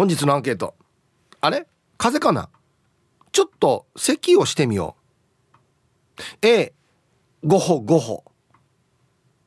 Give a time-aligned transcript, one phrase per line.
[0.00, 0.74] 本日のアンケート。
[1.42, 1.66] あれ？
[1.98, 2.48] 風邪かな？
[3.32, 4.96] ちょっと咳をしてみよ
[6.16, 6.22] う。
[6.40, 6.72] A
[7.44, 8.24] ごほごほ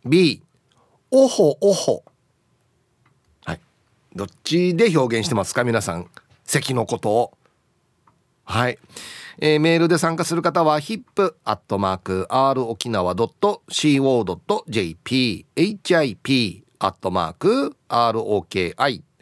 [0.06, 0.44] B
[1.10, 2.04] おほおほ
[3.44, 3.60] はい。
[4.16, 5.64] どっちで表現してますか？
[5.64, 6.08] 皆さん。
[6.46, 7.36] 咳のことを。
[8.46, 8.78] はい、
[9.40, 11.34] えー、メールで参加する方は hip.r
[12.70, 12.92] 沖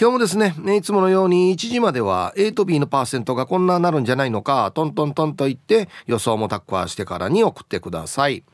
[0.00, 8.44] 今日もですね、いつものように1時までは A と B のパーセントがこんななるんじゃないのか、トントントンと言って予想もタッカーしてからに送ってください。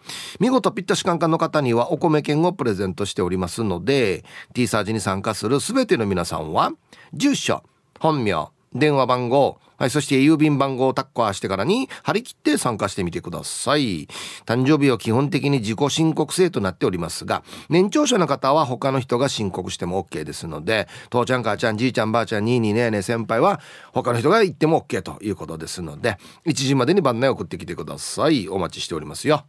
[0.40, 6.72] 見事ピッタシカンカンの方にはお米券をプレゼントしておりますので、T サージに参加するすべての皆さんは、
[7.12, 7.62] 住所、
[8.00, 14.08] 本名、電話番号、はい、そして郵便番号をタッカーしてからに張り切って参加してみてください。
[14.46, 23.60] 誕生日は基本的に自己申告制となっておりますが、年長者の方は他の人が申告しても OK ですので、父ちゃん母ちゃんじいちゃんばあちゃんにいにねえねえ先輩は
[23.92, 28.48] 他の人が行っても OK ということですので、1時までに番内送ってきてください。
[28.48, 29.44] お待ちしておりますよ。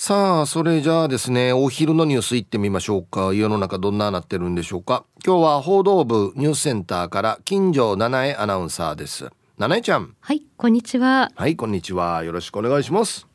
[0.00, 3.34] さあそれじゃあですねお昼のニュースいってみましょうか。
[3.34, 5.04] 世の中どんななってるんでしょうか。
[5.26, 9.28] 今日は報道部ニュースセンターから金城七重アナウンサーです。
[9.58, 10.14] 七重ちゃん。
[10.20, 11.32] はいこんにちは。
[11.34, 12.22] はいこんにちは。
[12.22, 13.26] よろしくお願いします。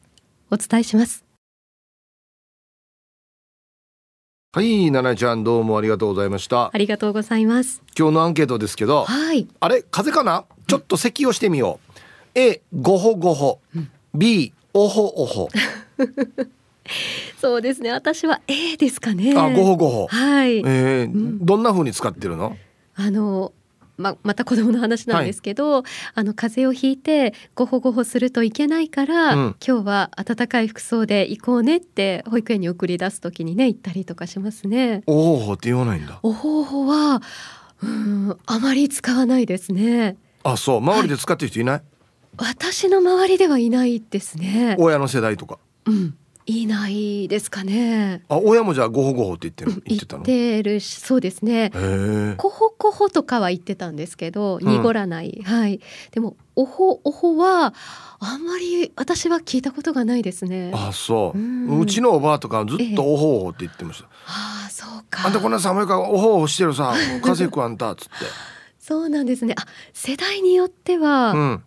[0.51, 1.25] お伝えします。
[4.53, 6.71] はい七重ちゃんどうもありがとうございました。
[6.73, 7.83] ありがとうございます。
[7.99, 9.49] 今日のアンケートですけどはい。
[9.59, 10.45] あれ風邪かな？
[10.67, 11.81] ちょっと咳をしてみよ
[12.37, 15.49] う、うん、A ごほごほ、うん、B おほおほ
[17.39, 17.91] そうですね。
[17.91, 19.33] 私は A ですかね。
[19.37, 20.07] あごほごほ。
[20.07, 22.57] はい、えー、うん、どんな風に使ってるの？
[22.95, 23.53] あの
[23.95, 25.83] ままた子供の話なんですけど、はい、
[26.15, 35.03] あの風邪をひいてごほごほするといけないから、うん、今日は暖かい服装で行こうねって保育園に送り出す時にね行ったりとかしますね。
[35.05, 36.19] おほほって言わないんだ。
[36.23, 37.21] おほほは
[37.81, 40.17] うんあまり使わないですね。
[40.43, 40.77] あそう。
[40.77, 41.83] 周りで使ってる人いない、はい？
[42.37, 44.75] 私の周りではいないですね。
[44.79, 46.17] 親の世代とかうん。
[46.45, 48.21] いないですかね。
[48.27, 50.23] あ親もじゃあごほごほって言ってる言ってたの？
[50.23, 51.71] 言ってるそうですね。
[52.37, 55.79] こほこほとかは言ってたんですけど濁らない、うん、はい。
[56.11, 57.73] でもおほおほは
[58.19, 60.73] あんまり私は聞いたことがないですね。
[60.75, 65.25] あそう、ううちのおばあとかずっとおほおほって言ってました、ああそうか。
[65.25, 68.11] あんたこんな寒いからおほおほしてるさ風邪くあんたっつって。
[68.79, 69.55] そうなんですね。
[69.57, 71.63] あ世代によっては、うん。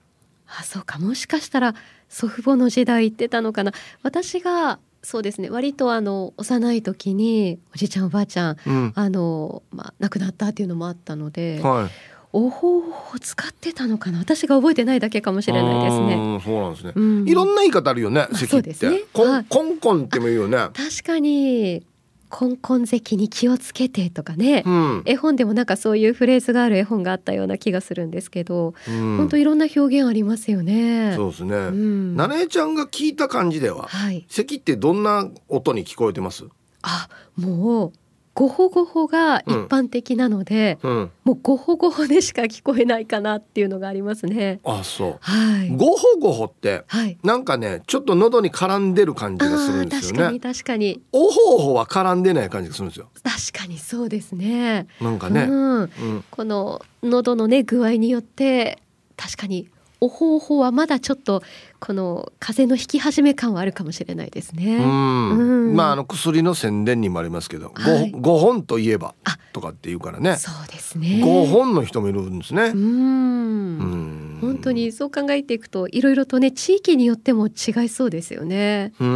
[0.47, 0.98] あそうか。
[0.98, 1.75] もしかしたら
[2.09, 3.72] 祖父母の時代行ってたのかな
[4.03, 11.91] 私がそうですね割とあの幼い時におじいちゃんおばあちゃん、うん、あのまあ、亡くなったっていうのもあったので、はい、
[12.33, 12.83] おほを
[13.21, 16.41] 使ってたのかな私が覚えてないだけかもしれないですね。
[16.45, 18.47] そうなんですね、うん、いろんな言い方あるよね、咳って。
[18.47, 19.00] そうですね。
[19.12, 20.59] コンコンコンっても言うよね。
[20.75, 21.87] 確かに
[22.28, 31.15] コンコン関に気をつけてとかね、うん、絵本でもなんかそういうフレーズがある絵本があったような気がするんですけど、うん、本当いろんな表現ありますよね。
[31.16, 31.56] そうですね。
[31.56, 36.44] うん、なねちゃんが聞いた感じでは、はい、咳ってどんな音に聞こえてます？
[36.82, 37.92] あ、もう
[38.36, 44.60] ごほごほが一般的なので、うんうん、もうごほごほでしか聞こえないかなっていうのがありますね。
[44.62, 45.19] あ、そう。
[45.20, 45.70] はい。
[45.70, 50.19] ごほごほって、はい、なんかね、ちょっと喉に絡んでる感じがするんですよね。
[50.19, 51.02] 確かに確かに。
[51.12, 53.08] おほおほは絡んでない感じがするんですよ。
[53.22, 54.86] 確かにそうですね。
[55.00, 58.82] なんかね、うん、うん、この喉のね具合によって
[59.16, 59.70] 確かに
[60.01, 61.43] おほおほはまだちょっと
[61.81, 64.77] この風邪の引き始め感はあるかもしれないですね。
[64.77, 69.15] うん、まああの薬の宣伝にもありますけど、はい、5, 本といえば
[69.53, 70.37] とかっていうからね。
[70.37, 71.23] そうですね。
[71.25, 72.73] 5本の人もいるんですね。
[72.75, 74.39] うん。
[74.41, 77.51] 本当にそう考えていくといろいろとね地域によっても違
[77.84, 78.93] いそうですよね。
[79.01, 79.09] うん。
[79.09, 79.13] う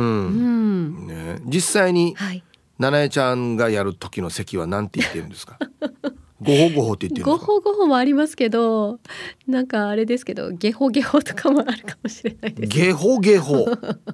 [1.04, 2.42] ん、ね実際に、はい、
[2.78, 5.58] 七重ちゃんがやる時の席は何て言ってるんですか？
[6.40, 8.98] ごほごほって言ってるごほごほもありますけど
[9.46, 12.68] なんかあれですけどゲホゲホとかもあるかもしれないです。
[12.68, 13.66] ゲホゲホ。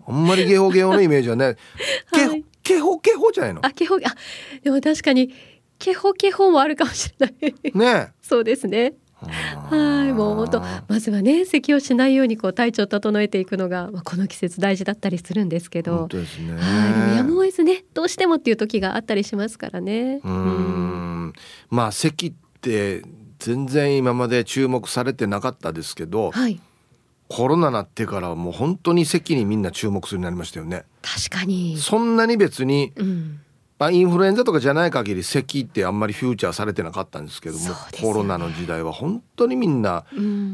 [0.07, 1.57] あんまりゲホゲホのイメージはね
[2.13, 3.61] はい、ケホケホじゃないの？
[3.65, 3.99] あケホあ
[4.63, 5.33] でも確かに
[5.79, 7.55] ケホケホもあるかもしれない。
[7.75, 15.99] ねそうですねはいもう本当まずはね咳をしないようにこう体調を整えていくのが、まあ、この季節大事だったりするんですけど。
[15.99, 16.53] 本当ですね。
[16.53, 20.21] はいやむを得ずねどうしてもっていう時があったりしますからね。
[20.23, 21.33] うん。
[21.71, 23.03] まあ咳って
[23.39, 26.61] 全然今まで注目されてなかったですけど、はい、
[27.29, 30.85] コロナなってからもう本当に席にみんな注目するようになりましたよね。
[31.03, 31.77] 確かに。
[31.79, 33.41] そんなに別に、うん、
[33.79, 40.05] まあ、インフルエンザとかじゃない限り咳ってあんまりフューチャーされてなかったんですけども、ね、コロナの時代は本当にみんな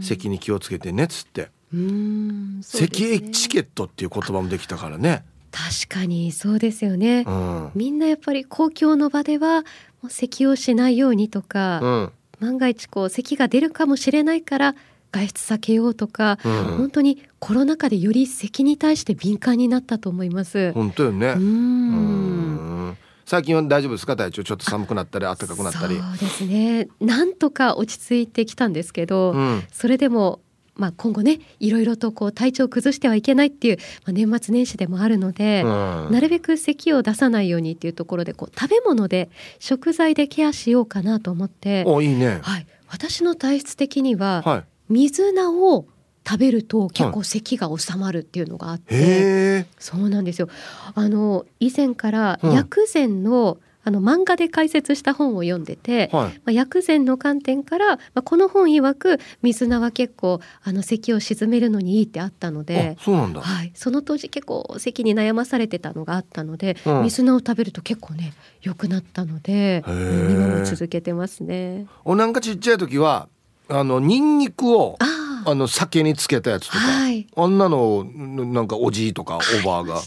[0.02, 5.24] 咳に気をつけてねっつって、うん、咳エチケットっていう言葉もできたからね。
[5.52, 9.60] 確かにそうですよね、うん、みんなやっぱり公共の場では
[10.00, 14.74] もう咳をしないようにとか、うん、万が一こう咳が出るかもしれないから
[15.12, 20.72] 外出避けようとか、うん、本当にコロナ禍でより咳に対して敏感になったと思います。
[20.72, 21.34] 本当よね。
[21.36, 22.96] うん
[23.32, 25.96] 最近は大丈夫ですか体調ちょっと寒くなったり暖かくなったり。
[25.96, 26.88] そうですね。
[27.00, 30.40] なんとか落ち着いてきたんですけど、うん、それでも
[30.75, 35.69] まあ、今後ねいろいろとこう体調を崩してはいけないっていう、まあ、年末年始でもあるので、うん、
[36.11, 39.31] なるべく咳を出さないようにっていうところでこう食べ物で
[39.61, 41.84] 食材でケアしようかなと思って。
[41.87, 45.87] おいいね、はい、私の体質的には、はい、水菜を
[46.26, 50.48] 食べると結構咳が収まるっていうのがあって、はい、そうなんですよ。
[50.94, 71.86] あの以前から薬膳の、うんあの漫画で解説した本を読んでて、はい、まあ、薬膳の観点から、まあ、この本曰く水菜は結構あの咳を鎮めるのにいいってあったのでそうなんだ、はい、その当時結構咳に悩まされてたのがあったので、うん、水菜を食べると結構ね良くなったので今も続けてますね。
[72.04, 73.28] おなんかちっちゃい時は
[73.69, 75.21] あのニンニクをあ
[75.55, 80.00] の酒につけたやつとか、はい、あんなのなんかおじいとかおばあが、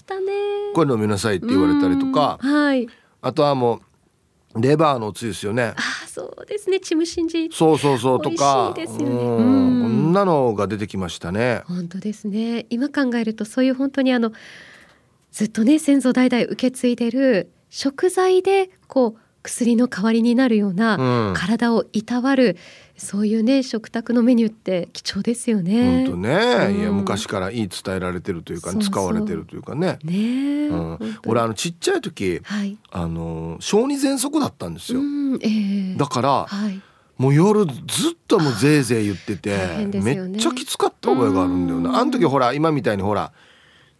[0.73, 2.37] これ飲みなさいって言われたりとか。
[2.41, 2.87] はい
[3.25, 3.81] あとはも
[4.53, 5.73] うレバーのおつゆですよね。
[5.75, 6.79] あそうですね。
[6.79, 7.49] チムシンジ。
[7.51, 8.71] そうそうそうとか。
[8.75, 9.05] ですよね。
[9.07, 11.63] こんなのが出てきましたね。
[11.65, 12.67] 本当ですね。
[12.69, 14.31] 今考えるとそういう本当にあの
[15.31, 22.57] ずっとね先祖代々受け継いでる食材でこう薬の代わりになるような、体をいたわる
[22.97, 26.05] そういうね食卓のメニューって貴重ですよね。
[26.05, 26.33] 本当ね、
[26.69, 29.99] うん、いや昔からいい伝えられてるというか使われてるというかね。
[30.03, 34.99] ね、うん、俺あのちっちゃい時、はい、あの小児喘息だったんですよ。
[34.99, 36.81] えー、だから、はい、
[37.17, 37.75] もう夜ずっ
[38.27, 41.99] ともうぜいぜい言ってて、ね、めっちゃきつかった覚えがあるんだよな。
[41.99, 43.33] あの時ほら今みたいにほら。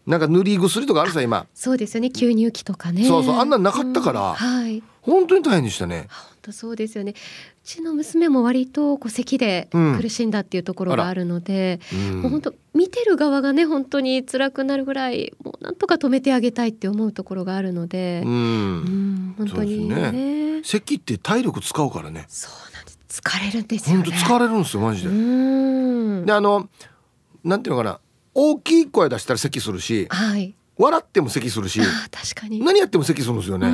[0.06, 1.48] なんか塗り薬とかあるさ今。
[1.54, 2.08] そうですよね。
[2.14, 3.06] 吸入器とかね。
[3.06, 6.08] そうそうあんななかったから、はい、本当に大変でしたね。
[6.10, 7.12] 本当そうですよね。
[7.12, 22.26] うちの娘も割とこう咳で苦しんだっていうところがあるので、うん、もう本当見てる側がね本当に辛くなるぐらいもうなんとか止めてあげたいって思うところがあるので、うん、うん、本当にね、ね、咳って体力使うからね。
[22.30, 23.22] そうなんです。
[23.24, 24.04] 疲れるんですよね。
[24.04, 25.10] 本当疲れるんですよマジで。
[26.26, 26.70] であの
[27.44, 28.00] なんていうのかな
[28.36, 31.80] 大きい声出したら咳するし、はい、笑っても咳するし
[32.12, 32.60] 確かに。
[32.60, 33.68] 何やっても咳するんですよね。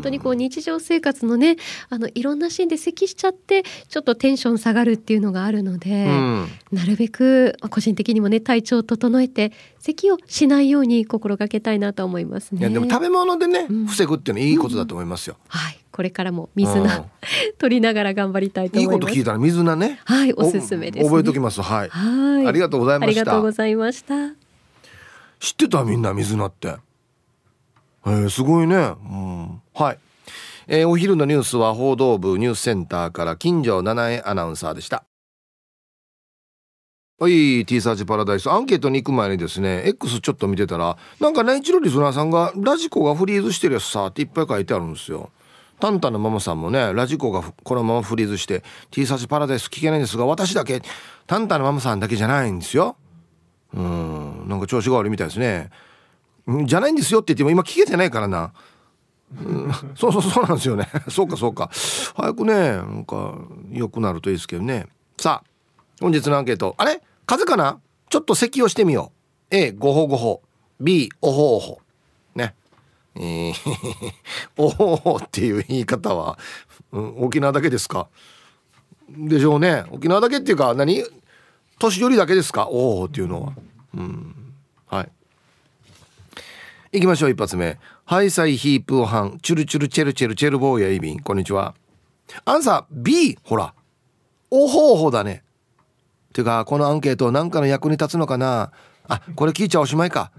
[0.00, 1.56] 本当にこう日常生活のね
[1.90, 12.60] あのいろんなシーンで咳しちゃってちょっとテンション下がるっていうのがあるので、うん、なるべく個人的にもね体調を整えて咳をしないように心がけたいなと思いますね。
[12.60, 15.36] いやでも食べ物でね、うん、防ぐっていうのはいいことだと思いますよ。
[15.38, 17.04] うん、はいこれからも水菜、
[17.58, 18.94] 取りながら頑張りたいと思います。
[18.94, 20.00] いいこと聞いたら水菜ね。
[20.04, 21.60] はい、おすすめです、ね、覚えておきます。
[21.60, 21.88] はい。
[21.90, 22.46] はい。
[22.46, 23.20] ありがとうございました。
[23.20, 24.14] ありがとうございました。
[25.40, 25.84] 知ってた？
[25.84, 26.76] みんな水菜って。
[28.06, 28.76] えー、すごいね。
[28.76, 29.60] うん。
[29.80, 29.98] はい。
[30.68, 35.04] えー、お昼のニュースは報道部ニュースセンターから金城七重アナウンサーでした。
[37.18, 38.50] はい、T サーチパラダイス。
[38.50, 45.30] アンケートに行く前にですね、X ちょっと見てたら、なんか内地のリスナーさんが、ラジコがフリーズしてるやつさ、っていっぱい書いてあるんですよ。
[45.80, 50.82] タンタンのママさんもね、ラジコがこのままフリーズして、T サーチパラダイス聞けないんですが、私だけ、
[51.26, 52.96] タンタンのママさんだけじゃないんですよ。
[53.72, 55.70] うん、なんか調子が悪いみたいですね。
[56.64, 58.52] じゃないんですよって言っても今聞けてないからな。
[59.94, 60.88] そうそうそうなんですよね。
[61.08, 61.70] そうかそうか。
[62.16, 63.34] 早くね、なんか
[63.70, 64.88] 良くなるといいですけどね。
[65.18, 65.50] さあ、
[66.00, 66.74] 本日のアンケート。
[66.78, 67.00] あれ？
[67.26, 67.78] 風かな？
[68.08, 69.12] ちょっと咳をしてみよ
[69.52, 69.54] う。
[69.54, 70.42] A、ごほごほ。
[70.80, 71.80] B、おほおほ。
[72.34, 72.54] ね。
[73.14, 73.54] えー、
[74.56, 76.38] おほおほっていう言い方は、
[76.92, 78.08] うん、沖縄だけですか？
[79.08, 79.84] でしょうね。
[79.90, 81.04] 沖縄だけっていうか、何？
[81.78, 82.68] 年寄りだけですか？
[82.68, 83.52] おほっていうのは。
[83.94, 84.34] うん。
[84.88, 85.08] はい。
[86.92, 87.78] 行きましょう、一発目。
[88.10, 91.20] ハイサイヒープーハン、チュルチュルチェルチェルチェルボーヤイビン。
[91.20, 91.76] こんにちは。
[92.44, 93.72] アンサー B、ほら。
[94.50, 95.44] おほおほだね。
[96.32, 98.72] てかこのアンケート何かの役に立つのかな。
[99.06, 100.32] あこれ聞いちゃおしまいか。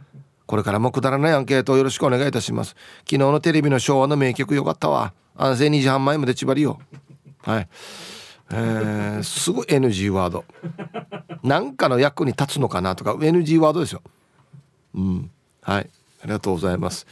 [0.48, 2.76] これからもくだらないアンケートをよろしくお願いいたします。
[3.06, 5.14] 昨日のテレビの昭和の名曲よかったわ。
[5.38, 6.78] 安静2時半前まで縛りよ
[7.40, 7.70] はい。
[8.52, 10.44] えー、すごい NG ワード。
[11.42, 14.02] 何かの役に立つのかなとか NG ワードですよ。
[14.94, 15.32] うん。
[15.62, 15.90] はい。
[16.22, 17.08] ありがとうございます。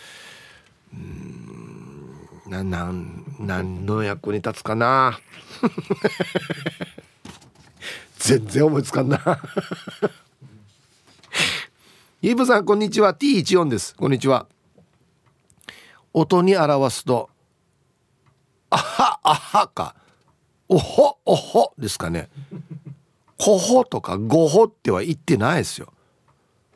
[0.93, 2.15] うん。
[2.47, 5.19] ななん何の役に立つかな？
[8.17, 9.39] 全然思いつかんな。
[12.21, 13.13] イブさんこんにちは。
[13.13, 13.95] T14 です。
[13.95, 14.47] こんにちは。
[16.13, 17.29] 音に表すと
[18.71, 19.95] あはあはか。
[20.67, 22.29] おほおほですかね。
[23.37, 25.93] こほとかごほっては言ってないですよ。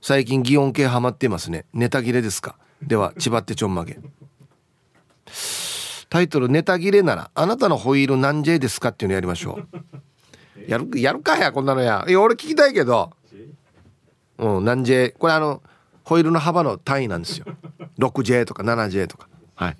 [0.01, 1.65] 最近擬音系ハマってますね。
[1.73, 2.55] ネタ切れですか？
[2.87, 3.99] では千葉ってちょんまげ。
[6.09, 9.67] タイトル「ネタ切れならあなたのホイール何 J ですか?」っていうのやりましょう。
[10.67, 12.05] やるやるかやこんなのや。
[12.07, 13.11] いや俺聞きたいけど。
[14.37, 15.61] うん何 J これあの
[16.03, 17.45] ホイールの幅の単位なんですよ。
[17.99, 19.27] 6J とか 7J とか。
[19.55, 19.77] はい、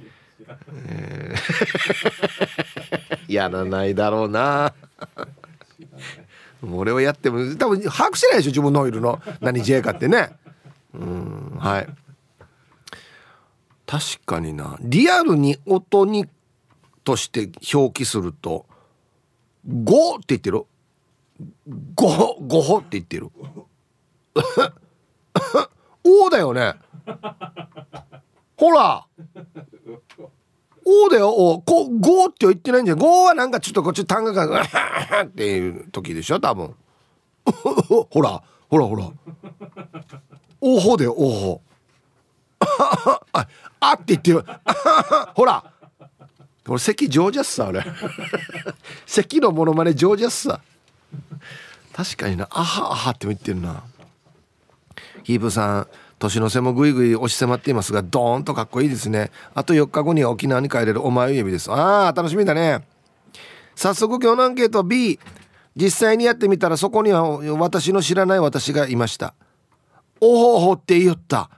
[0.88, 4.74] えー、 やらないだろうな。
[6.72, 9.22] 俺はやっても多分把握してないでしょ自分のホイールの。
[9.42, 10.30] 何 J かってね。
[10.94, 11.88] うんはい。
[13.86, 14.78] 確かにな。
[14.82, 16.26] リアルに音に
[17.04, 18.66] として表記すると
[19.68, 20.64] 「5」って言ってる
[21.96, 23.30] 「5」「5歩」って言ってる
[26.04, 26.76] 「お」だよね？
[28.58, 29.06] ほら
[30.86, 34.64] 「お」だよ「お」こ「5」って言ってないんじゃん「5」はなんかちょっとこっち単価が
[35.24, 36.40] っていう時でしょ？
[36.40, 36.74] 多分。
[38.10, 39.12] ほらほらほら
[40.62, 41.62] 「おほ」だよ「おほ」
[43.34, 43.48] あ
[43.80, 44.44] あって言ってる。
[45.36, 45.64] ほら。
[46.68, 47.84] 俺席上手っさ俺
[49.06, 50.62] 席 のものまね上手っさ
[51.94, 52.48] 確かにな。
[52.50, 53.84] あはあはっても言ってるな。
[55.24, 55.88] ヒープさん
[56.20, 59.32] 年の瀬もぐいぐい押し迫っていますがドーンとかっこいいですね。
[59.54, 61.72] あと4日後には沖縄に帰れるお前指です。
[61.72, 62.88] ああ楽しみだね。
[63.76, 65.20] 早速今日のアンケート B
[65.76, 67.24] 実際にやってみたらそこには
[67.58, 69.34] 私の知らない私がいました。
[70.22, 71.50] おほほって言った。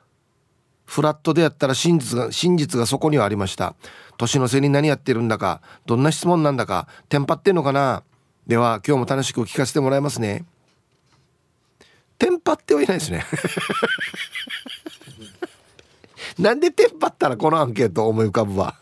[0.86, 3.76] フラットでやったら真実が真実がそこにはありました。
[4.18, 8.04] 年の瀬に何やってるんだかどんな質問なんだかテンパってんのかな？
[8.48, 10.46] では今日も楽しく聞かせてもらいますね。
[12.18, 13.26] テンパってはいないですね。
[16.40, 18.76] なんでテンパったらこのアンケート思い浮かぶわ、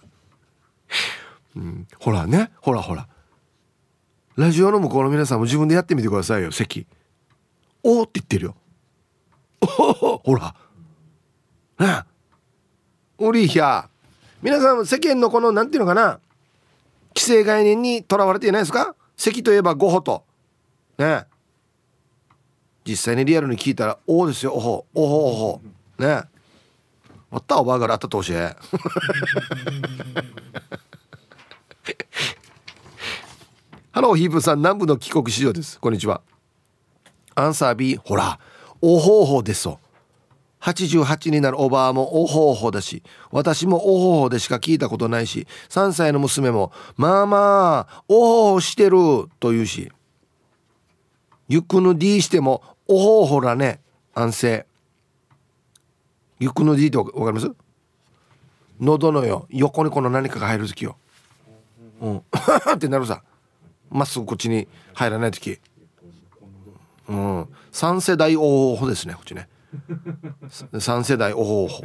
[1.55, 2.51] うん、ほらね。
[2.62, 3.07] ほらほら。
[4.36, 6.88] ラジオの向こうの皆さんも自分でやってみてくださいよ席。
[7.83, 8.55] おおって言ってるよ。
[10.24, 10.55] ほら。
[11.80, 12.03] ね
[13.18, 13.88] おりひゃ。
[14.42, 16.20] 皆さん世間のこのなんていうのかな。
[17.15, 18.96] 既成概念にとらわれていないですか？
[19.15, 20.24] 席といえばゴホと。
[20.98, 21.25] ね。
[22.86, 24.86] 実際にリアルに聞いたら「おお」ですよ「おほ。
[24.94, 25.62] おほおほ」
[26.00, 26.08] ね。
[27.30, 28.56] わったおばあがらあったとおしえ。
[33.92, 35.80] ハローヒープさん南部の帰国子女です。
[35.80, 36.22] こんにちは。
[37.36, 38.39] アンサー B ほら。
[38.82, 39.70] おほおほです
[40.63, 48.98] 88になるおばあもおほおほだし私もおほおほでしか聞いたことないし3歳の娘もまあまあおほおほしてる
[49.39, 49.91] と言うし
[51.50, 53.82] ゆくぬ D してもおほおほらね
[54.15, 54.65] 安静。
[56.39, 57.51] ゆくぬ D ってわかります？
[58.79, 60.98] 喉のよ横にこの何かが入る時よ。
[62.01, 62.17] うん。
[62.74, 63.24] ってなるさ。
[63.89, 65.60] まっすぐこっちに入らない時。
[67.08, 67.43] うん。
[67.72, 69.48] 3世代おほおほですねこっちね。
[70.80, 71.84] 三世代おほおほ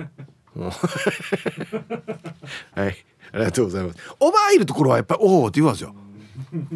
[2.74, 2.96] はい。
[3.32, 3.98] ありがとうございます。
[4.18, 5.94] おばあいるところはやっぱりおおって言わですよ。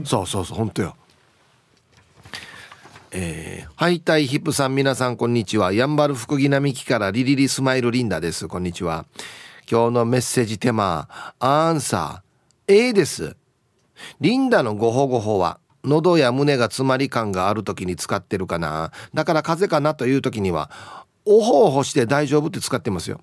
[0.04, 0.59] そうそうそう。
[0.59, 0.97] 本当よ。
[3.11, 5.73] えー、ハイタイヒップさん皆さんこんにちは。
[5.73, 8.49] やんばる福木並木からリリリスマイルリンダです。
[8.49, 9.04] こんにちは。
[9.71, 12.73] 今日のメッセージテーマアンサー。
[12.73, 13.37] A です。
[14.21, 18.92] リンダのごほごほは喉や胸が詰まり感がある時に使ってるかな。
[19.14, 20.71] だから風邪かなという時には
[21.25, 23.21] おほおほして大丈夫って使ってますよ。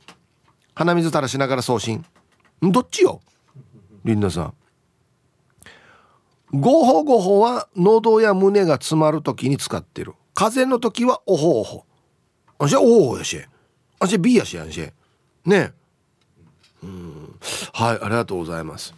[0.75, 2.05] 鼻水垂らしながら送信。
[2.61, 3.21] どっちよ？
[4.05, 4.53] リンダさん。
[6.51, 10.13] ごほごほは喉や胸が詰まる時に使ってる。
[10.33, 11.85] 風邪の時はおほおほ。
[12.57, 13.39] あしおほおやし。
[13.99, 14.89] あし B やしやんし。
[15.45, 15.73] ね
[16.81, 17.39] うん。
[17.73, 18.93] はいありがとうございます。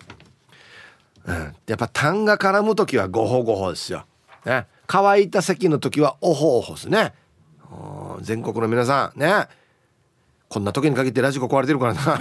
[1.25, 4.05] うん、やっぱ痰が絡む時はごほごほですよ、
[4.43, 7.13] ね、乾いた咳の時はおほおほですね。
[8.21, 9.47] 全国の皆さんね
[10.49, 12.19] こんな時に限ってラジコ壊れてるからな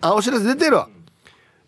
[0.00, 1.04] あお知らせ出てる、うん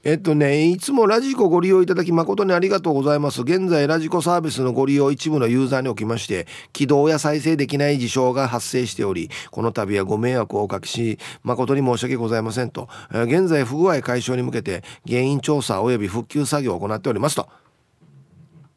[0.09, 3.43] えっとね、いつもラジコご利用いただき誠にありがとうございます。
[3.43, 12.89] 現在、ラジコサービスのご利用一部のユーザーにおきまして、起動や再生できない事象が発生しており、この度はご迷惑をおかけし、誠に申し訳ございませんと。
[13.11, 17.49] 現在、不具合解消に向けて、原因調査及び復旧作業を行っておりますと。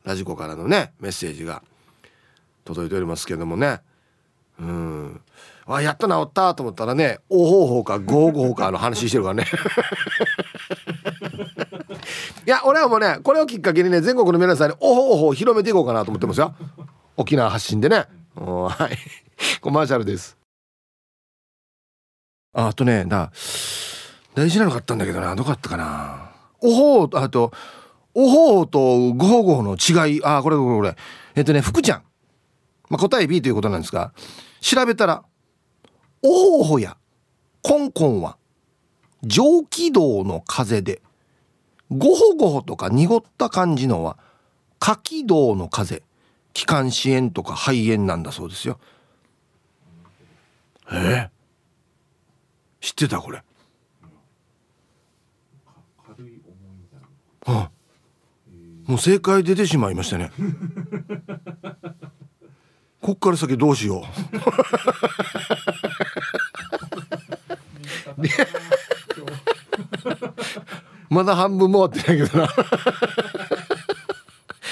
[0.10, 1.62] ラジコからのね、メッセージが
[2.66, 3.82] 届いておりますけどもね。
[4.60, 5.22] うん。
[5.68, 9.46] あやっと治ったと思ったらね「おほうほうかごうごうか」の話してるからね。
[12.48, 16.56] いや俺はもうねこれをきっかけにね全国の皆さんにおほおほ広めていこうかなと思ってますよ。
[17.16, 18.08] 沖縄発信でね。
[18.34, 18.98] はい。
[19.62, 20.40] コマーシャルです。
[22.54, 23.32] ああとねだ
[24.34, 25.36] 大事なの買ったんだけどな。
[25.36, 26.32] どこだったかな。
[26.62, 27.52] おほうあと
[28.22, 30.22] おほうとごほごほの違い。
[30.26, 30.96] あこれこれこれ。
[31.36, 32.04] えっとね福ちゃん、
[32.90, 34.12] まあ、答え B ということなんですが
[34.60, 35.24] 調べたら
[36.22, 36.98] おほほや
[37.62, 38.38] コンコンは
[39.24, 41.02] 上気道の風で
[41.90, 44.18] ごほごほとか濁った感じのは
[44.80, 46.04] 下気道の風。
[46.52, 48.80] 気管支炎とか肺炎なんだそうですよ。
[50.92, 51.30] え？
[52.82, 53.42] ー、知ってたこれ。
[57.46, 57.70] あ
[58.90, 60.32] もう正解出てしまいましたね。
[63.00, 64.06] こっから先どうしよう。
[71.14, 72.50] まだ半分も終わってないけどな。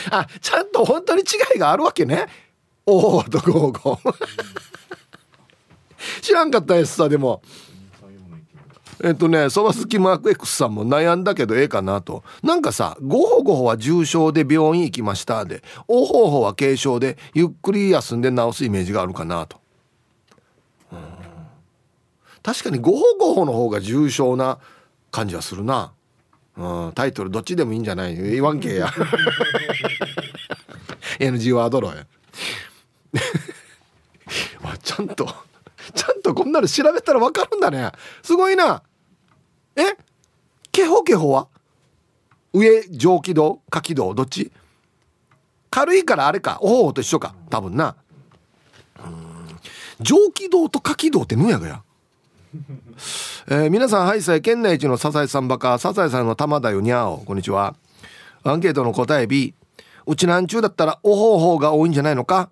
[0.10, 1.26] あちゃんと本当に違
[1.58, 2.26] いがあるわけね。
[2.88, 4.16] おおとゴーゴー
[6.22, 7.44] 知らんかったですさでも
[9.04, 12.24] えっとねそば好きマーク X さんも悩んだけどええかなと。
[12.44, 19.58] なんかさゴホゴホは重症で病院行きましたでおほほは軽症でゆっくり休んで治すイメージがあるかなと。
[22.44, 24.60] 確かにゴホゴホの方が重症な
[25.12, 25.92] 感じはするな。
[26.56, 26.92] うん。
[26.94, 28.88] タイトルどっちでもいいんじゃない言わんけや。
[31.20, 32.08] NG ワードロや。
[34.82, 35.28] ちゃんと
[35.98, 37.92] ちゃんとこんなの調べたら分かるんだね。
[38.22, 38.84] すごいな。
[39.76, 39.82] え？
[40.72, 41.48] ケホケホは？
[42.54, 43.62] 上上気道？
[43.72, 44.14] 下気道？
[44.14, 44.52] どっち？
[45.72, 46.60] 軽いからあれか。
[46.62, 47.34] おほほと一緒か。
[47.50, 47.96] 多分な。
[50.00, 51.82] 上気道と下気道ってぬやがや？
[53.50, 54.42] えー、皆さんはいさい。
[54.42, 56.82] 県内一のサザエさんバカサザエさんの玉だよ。
[56.82, 57.18] にゃお。
[57.18, 57.76] こんにちは。
[58.44, 59.56] アンケートの答え B
[60.06, 62.50] うちなんちゅうだったらおほほが多いんじゃないのか？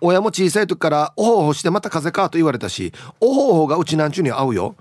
[0.00, 4.76] 親も小さい時からおほほしてまた風邪かと言われたしおほほがうちなんちゅうに合うよ。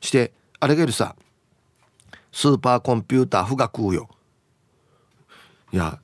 [0.00, 1.14] してあれがいるさ
[2.32, 4.08] スーパーコンピューター不が食うよ。
[5.72, 5.98] いや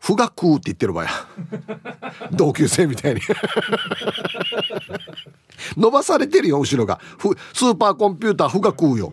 [0.00, 1.06] 不が食うって言ってる場合
[2.32, 3.20] 同級生みたいに。
[5.76, 7.00] 伸ばされてるよ後ろが。
[7.52, 9.12] スーパーコンピューター不が食うよ。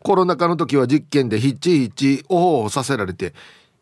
[0.00, 3.34] コロナ禍の時は実験でヒッチヒッチおほほさせられて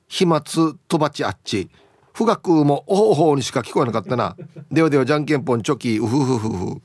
[0.09, 0.43] 飛沫
[0.89, 1.69] とばちあっち。
[2.15, 4.37] 不学もおほほにしか聞こえなかったな。
[4.71, 6.81] ではではじゃんけんぽんチョキうふふふふ。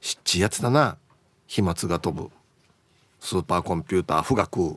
[0.00, 0.96] しっちやつだな。
[1.48, 2.30] 飛沫が飛ぶ。
[3.18, 4.76] スーパーコンピューター不学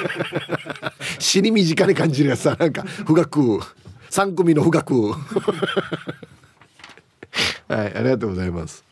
[1.20, 3.60] 死に身近に感じるやつさなんか不学
[4.10, 5.14] 3組の不学 は
[7.70, 8.84] いありがとうございます。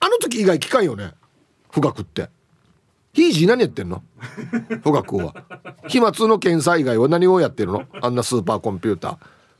[0.00, 1.12] あの時以外聞かんよね。
[1.70, 2.28] 不学って。
[3.12, 4.02] ひいじ何やってんの？
[4.84, 5.34] 富岳は。
[5.88, 7.84] 飛沫の検査以外は何をやってるの？
[8.00, 9.18] あんなスーパーコンピュータ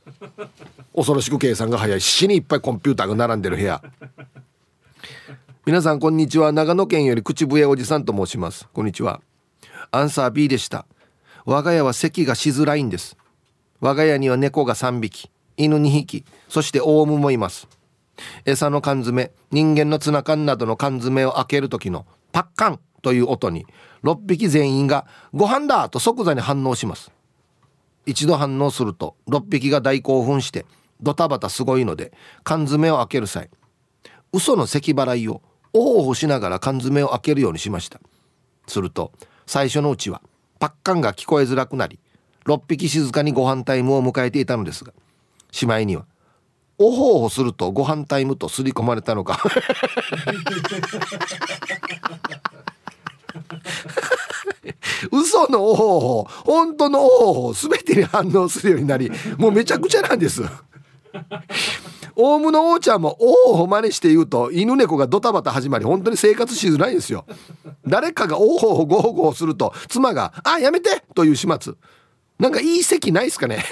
[0.09, 0.49] ー。
[0.95, 2.01] 恐ろしく計算が早い。
[2.01, 3.83] 死にいっぱいコンピューターが並んでる部屋。
[5.67, 6.53] 皆さんこんにちは。
[6.53, 8.69] 長野県より口笛おじさんと申します。
[8.73, 9.21] こんにちは。
[9.91, 10.87] アンサー B でした。
[11.45, 13.17] 我が家は咳がしづらいんです。
[13.81, 15.31] 我が家には猫が3匹。
[15.57, 16.25] 犬2匹。
[16.49, 17.69] そしてオウムもいます。
[18.45, 19.31] 餌の缶詰。
[19.51, 22.81] 人間のツナ缶などの缶詰を開ける時のパッカン。
[23.09, 23.65] という音に
[24.05, 27.11] 6匹全員が「ご飯だ!」と即座に反応します
[28.05, 30.67] 一度反応すると6匹が大興奮して
[31.01, 32.13] ドタバタすごいので
[32.45, 33.49] 缶詰を開ける際
[34.31, 35.41] 嘘の咳払いを
[35.73, 37.99] おほおほしながら缶詰を開けるようにしました
[38.67, 39.13] すると
[39.47, 40.21] 最初のうちは
[40.59, 41.99] パッカンが聞こえづらくなり
[42.45, 44.93] 6匹静かにご飯タイムを迎えていたのですが
[45.51, 46.05] しまいには
[46.77, 49.41] おほおほするとご飯タイムと刷り込まれたのか
[55.13, 60.43] 嘘のおほほ本当のおほほ全てに反応するようになりもうめちゃくちゃなんです。
[62.21, 67.25] オウムの王ちゃんもおほほ真似して言うと犬猫がドタバタ始まり本当に生活しづらいんですよ。
[67.87, 71.75] 誰かがおほほごほごほすると妻が「あやめて!」という始末。
[72.39, 73.65] なんかいい席ないっすかね。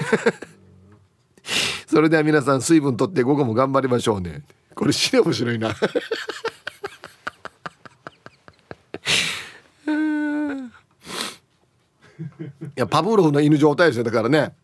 [1.86, 4.42] それでは皆さん水分とって午後も頑張りましょうね。
[4.74, 5.74] これ死ね面白いな。
[12.74, 14.54] やパブロフの犬状態ですよだからね。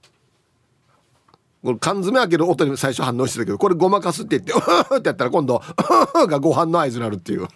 [1.62, 4.52] これ缶詰開ける音に最初反応してたけどこれごまかすって言って
[4.94, 5.62] 「う ってやったら今度
[6.26, 7.46] 「がご飯の合図になるっていう。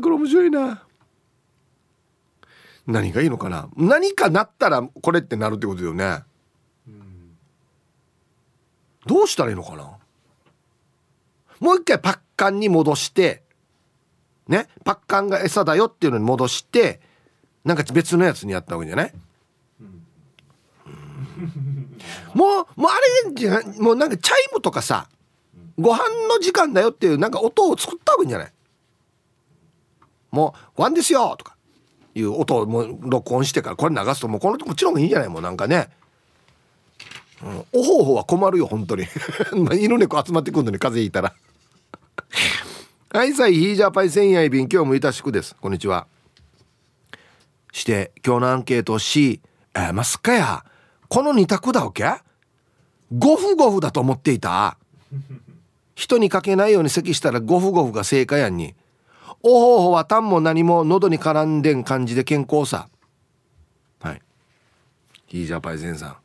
[0.00, 0.82] これ面白いな。
[2.86, 3.68] 何がいいのかな。
[3.76, 6.22] 何かなったらこれってなるってことだよね、
[9.06, 9.98] どうしたらいいのかな。
[11.60, 13.42] もう一回パッカンに戻して
[14.46, 14.68] ね。
[14.84, 17.00] パッカンが餌だよっていうのに戻して
[17.66, 19.12] なんか別のやつにやったわけじゃない、
[22.32, 22.44] も
[22.76, 25.08] うもうあれじゃもうなんかチャイムとかさ
[25.76, 25.98] ご飯
[26.28, 28.52] の時間だよっていうなんか音を作った方がいいんじゃない？
[30.30, 31.56] もうご飯ですよとか
[32.14, 35.28] いう音をもう録音してからこれ流すともうこのこっちの方がいいんじゃない？
[35.28, 35.88] もうなんかね、
[37.42, 39.06] うん、おほうほうは困るよ本当に。
[39.76, 41.34] 犬猫集まってくるのに風邪ひいたら。
[43.10, 45.56] はいさいヒージャーパイセンヤイ便今日もいたしくです。
[45.60, 46.06] こんにちは。
[47.76, 49.42] して今日のアンケート C
[49.74, 50.64] えー、ますかや。
[51.08, 52.04] この二択だわけ？
[53.16, 54.78] ゴフゴフだと思っていた？
[55.94, 58.74] 人にかけないように咳したらゴフゴフが正解やんに。
[59.42, 62.88] おほほは単も何も喉に絡んでん感じで健康さ。
[64.00, 64.22] はい。
[65.26, 66.16] ヒージャーパイセンさん。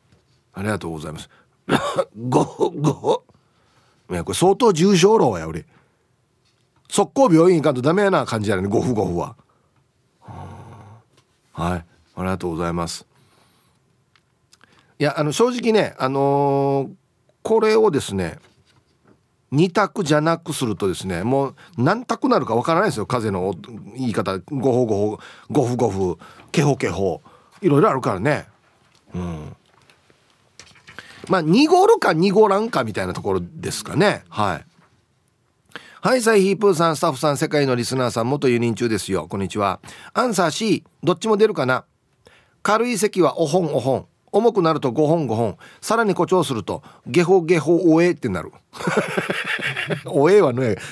[0.54, 1.30] ありがとうございます。
[2.30, 3.24] ゴゴ
[4.10, 5.66] いやこれ相当重症老や俺。
[6.90, 9.36] 速攻病院行かんとダメやな感じやねゴフゴフは
[11.62, 11.86] はい。
[12.16, 13.06] ありがとうございます。
[14.98, 16.90] いやあの正直ねあのー、
[17.44, 18.38] これをですね
[19.52, 23.06] 2択じゃなくするとですねもう何択なるかわからないですよ。
[23.06, 23.54] 風の
[23.96, 24.40] 言い方。
[24.40, 25.20] ゴホゴホ
[25.52, 26.18] ゴフゴフ
[26.52, 27.22] ケホケホ
[27.62, 28.48] いろいろあるからね。
[29.14, 29.56] うん。
[31.30, 34.24] まあ濁るか濁らんかみたいなところですかね。
[34.30, 34.71] はい。
[36.04, 39.28] はいサイヒープーさんスタッフさん世界のリスナーさん元輸入中ですよ。
[39.28, 39.80] こんにちは。
[40.16, 41.86] アンサー C どっちも出るかな。
[42.64, 44.08] 軽い席はお本お本。
[44.32, 45.60] 重くなると5本5本。
[45.80, 48.52] さらに誇張するとゲホゲホおえってなる。
[50.10, 50.78] おえはね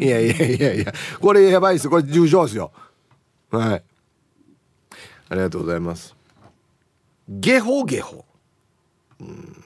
[0.00, 2.72] いやいやいやいやこれやばいですこれ重症ですよ。
[3.50, 3.82] はい。
[5.28, 6.16] ありがとうございます。
[7.28, 8.24] ゲホゲホ。
[9.20, 9.62] うん。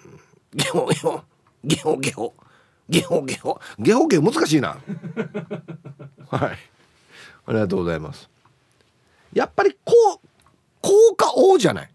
[0.53, 1.30] ゲホゲホ。
[1.65, 2.35] ゲホゲホ。
[2.89, 3.61] ゲホゲホ。
[3.79, 4.79] ゲホゲホ難しいな。
[6.29, 6.59] はい。
[7.47, 8.29] ありがとうございます。
[9.33, 10.29] やっぱりこう
[10.81, 11.91] 効果王じゃない。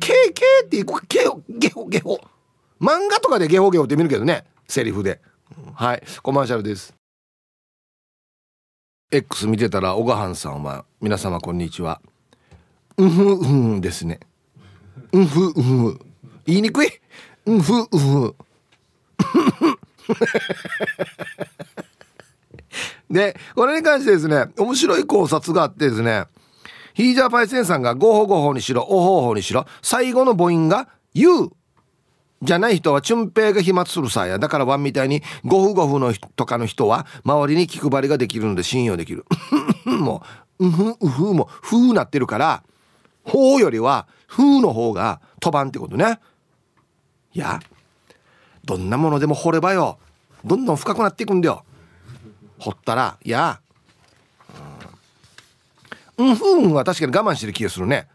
[0.00, 2.20] ケーケーっていくゲホゲホゲホ。
[2.80, 4.44] 漫画とかでゲホゲホって見るけどね。
[4.66, 5.20] セリフで。
[5.74, 6.02] はい。
[6.22, 6.94] コマーシャルです。
[9.10, 12.00] X 見てたら小川藩さんは皆様こんにちは。
[12.96, 14.20] うんふうんですね。
[15.12, 16.00] うんふうんふ。
[16.46, 16.88] 言いにくい。
[17.46, 18.34] うんふうんふ
[23.10, 26.24] で、これに関してですね、面白い考察があってですね、
[26.94, 31.50] ヒージャーパイセンさんがゴホゴホにしろ、オホホにしろ、最後の母音が U
[32.42, 34.38] じゃない人はチュンペイが飛沫するさや。
[34.38, 39.24] だからワンみたいにゴフゴフのとかの人は周りに気配りができるので信用できる。
[39.86, 40.22] も
[40.58, 42.62] う、うふうふもふうなってるから、
[43.24, 46.18] ほうよりはふうの方が飛ばんってことね。
[47.32, 47.60] いや、
[48.64, 49.98] どんなものでも掘ればよ、
[50.44, 51.64] どんどん深くなっていくんだよ。
[52.58, 53.60] 掘ったらいや
[56.16, 56.36] うん。
[56.36, 58.08] ふんは確かに我慢してる気がするね。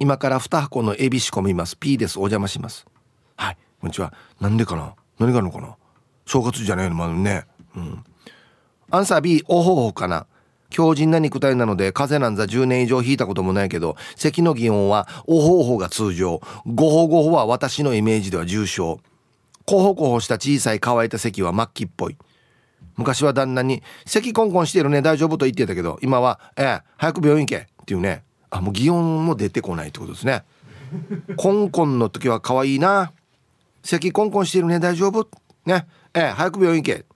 [0.00, 1.76] 今から2箱のエビ仕込みます。
[1.76, 2.18] P です。
[2.18, 2.86] お邪魔します。
[3.36, 3.58] はい。
[3.80, 4.12] こんにちは。
[4.40, 4.94] なんでかな？
[5.18, 5.76] 何があるのかな？
[6.26, 6.96] 正月じゃないの？
[6.96, 7.46] まだね。
[7.76, 8.04] うん。
[8.90, 10.26] アンサー B おほほかな。
[10.72, 16.40] 強靭な肉体なので風邪なんざ10年以上引いたこともないけど咳の擬音はおほほが通常。
[16.66, 18.98] ごほごほは私のイメージでは重症。
[19.64, 22.16] コホコホした小さい乾いた咳は末期っぽい。
[22.96, 28.24] 昔は旦那に「咳コンコンしてるね大丈夫」と言ってたけど今は「ええ早く病院行け」っていうね。
[28.50, 30.42] あもう擬音も出てこないってことですね。
[31.36, 33.12] コンコンの時は可愛いな。
[33.82, 35.26] 咳コンコンしてるね大丈夫？
[35.64, 35.86] ね。
[36.12, 37.06] ええ早く病院行け、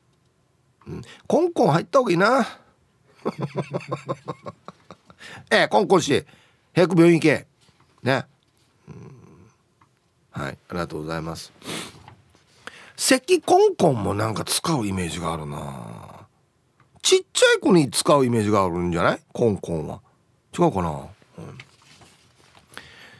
[0.86, 2.46] うん、コンコン入った方がいいな。
[5.50, 6.24] ええコンコンし
[6.74, 7.46] 早く病院行け。
[8.02, 8.26] ね、
[10.30, 10.58] はい。
[10.68, 11.52] ありがとうございます。
[12.96, 16.26] 咳コンコンもなんか使うイメージがあるな。
[17.02, 19.20] ちっちゃい子に使うイメージがあるんじゃない？
[19.32, 20.00] コンコンは。
[20.58, 21.06] 違うかな、うん、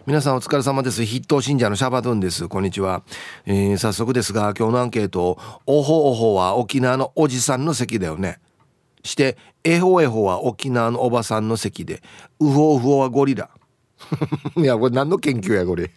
[0.06, 1.04] 皆さんお疲れ様です。
[1.04, 2.48] 筆頭信者のシャバドゥンです。
[2.48, 3.02] こんにちは、
[3.44, 5.38] えー、早速ですが今日のアンケート。
[5.66, 8.40] おほおほは沖縄のおじさんの席だよね。
[9.06, 12.02] してえほえほは沖縄のおばさんの席で
[12.40, 13.48] うほうほはゴリラ。
[14.56, 15.90] いやこれ何の研究やこれ。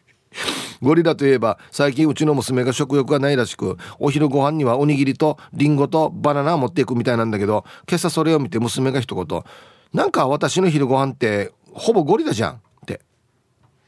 [0.82, 9.44] ゴリラといえば最近うちの娘が食欲がないらしくお昼ご飯にはおにぎりとリンゴとバナナを持っていくみたいなんだけど今朝それを見て娘が一言
[9.94, 13.02] 「なんか私の昼ご飯ってほぼゴリラじゃん」って。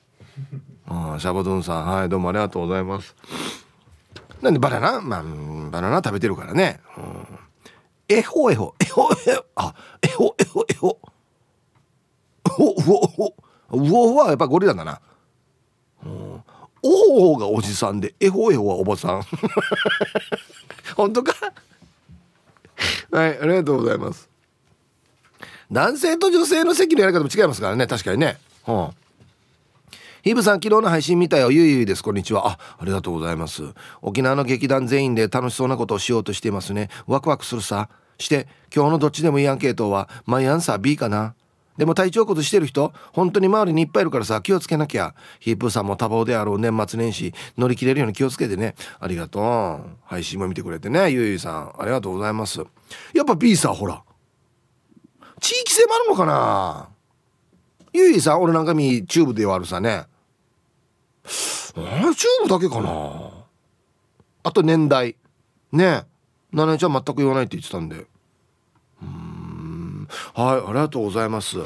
[0.87, 3.15] ああシャバドゥンさんはいどうもありがとうございます。
[4.41, 5.01] なんでバナナ？
[5.01, 5.23] まあ
[5.69, 7.27] バナナ食べてるからね、うん、
[8.11, 10.97] えほえほえほえほあえほえほえほ。
[12.59, 13.33] うおう
[13.69, 14.99] おうおはやっぱゴリラだな。
[16.05, 16.43] うん。
[16.83, 19.23] おほほがおじさんでえほえほはおばさん。
[20.95, 21.33] 本当か？
[23.11, 24.29] はいありがとうございます。
[25.71, 28.37] 男性と女性の席のやり方も違いますからね確かにね。
[28.67, 28.89] うん。
[30.23, 31.49] ヒブさん昨日の配信見たよ。
[31.49, 32.03] ゆいゆいです。
[32.03, 32.47] こんにちは。
[32.47, 33.63] あありがとうございます。
[34.03, 36.89] 沖縄の劇団全員で楽しそうなことをしようとしていますね。
[37.07, 37.89] ワクワクするさ。
[38.19, 41.33] して今日のどっちでもいいアンケートはマイアンサー B かな。
[41.75, 45.15] でも体調崩してる人本当に周りにいっぱいいるからさ気をつけなきゃ。
[45.39, 48.75] ヒープーさんも多忙であろう年末年始乗り切れるように気をつけてね。
[48.99, 49.97] ありがとう。
[50.03, 51.09] 配信も見てくれてね。
[51.09, 52.59] ゆいゆいさんありがとうございます。
[53.15, 54.03] やっぱ B さほら。
[55.39, 56.89] 地域性もあるのかな。
[57.91, 60.10] ゆいさん俺なんか見チューブではあるさね。
[61.31, 63.29] チューブだけかな。
[64.43, 65.15] あと年代。
[65.71, 66.03] ねえ。
[66.51, 68.05] ナナちゃん全く言わないって言ってたんで。
[69.01, 70.07] うん。
[70.33, 71.57] はいありがとうございます。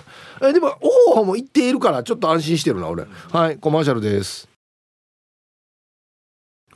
[0.42, 0.78] えでも
[1.16, 3.06] おおも言っているからちょっと安心してるな俺。
[3.32, 4.48] はいコマーシャルです。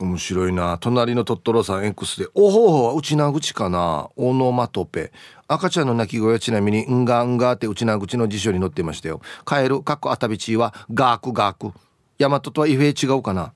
[0.00, 0.78] 面白いな。
[0.78, 4.08] 隣のトットロさん X で「おほほは内な口かな。
[4.16, 5.12] オノマトペ」
[5.46, 11.72] 赤ちゃんの泣き声はちなみに「んがんが」って内な口の辞書に載ってましたよ「カエル」かっこあたびちは「ガークガーク」
[12.20, 13.54] 大和とは異名違うかな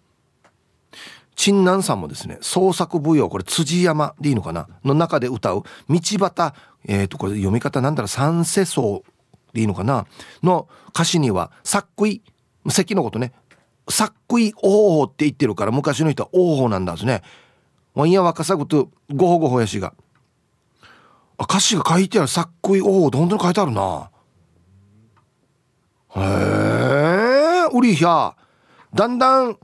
[1.37, 4.69] 陳南さんもですね創作舞踊これ辻山でいいのかな？
[4.85, 6.55] の中で歌う道端
[6.87, 8.81] えっ、ー、とこれ読み方なんだろう三世草
[9.53, 10.07] でいいのかな？
[10.43, 12.23] の歌詞には「さっくい」
[12.69, 13.33] 関のことね
[13.91, 17.23] 「さっくい王法」って言ってるから昔の人は王法なんだですね。
[17.95, 19.93] ワンヤ若さぐとごほごほやしが。
[21.37, 24.11] あ歌詞が書いてある「さっくい王法」どんどん書いてあるな。
[26.17, 28.37] へえうりひゃ
[28.95, 29.59] だんだん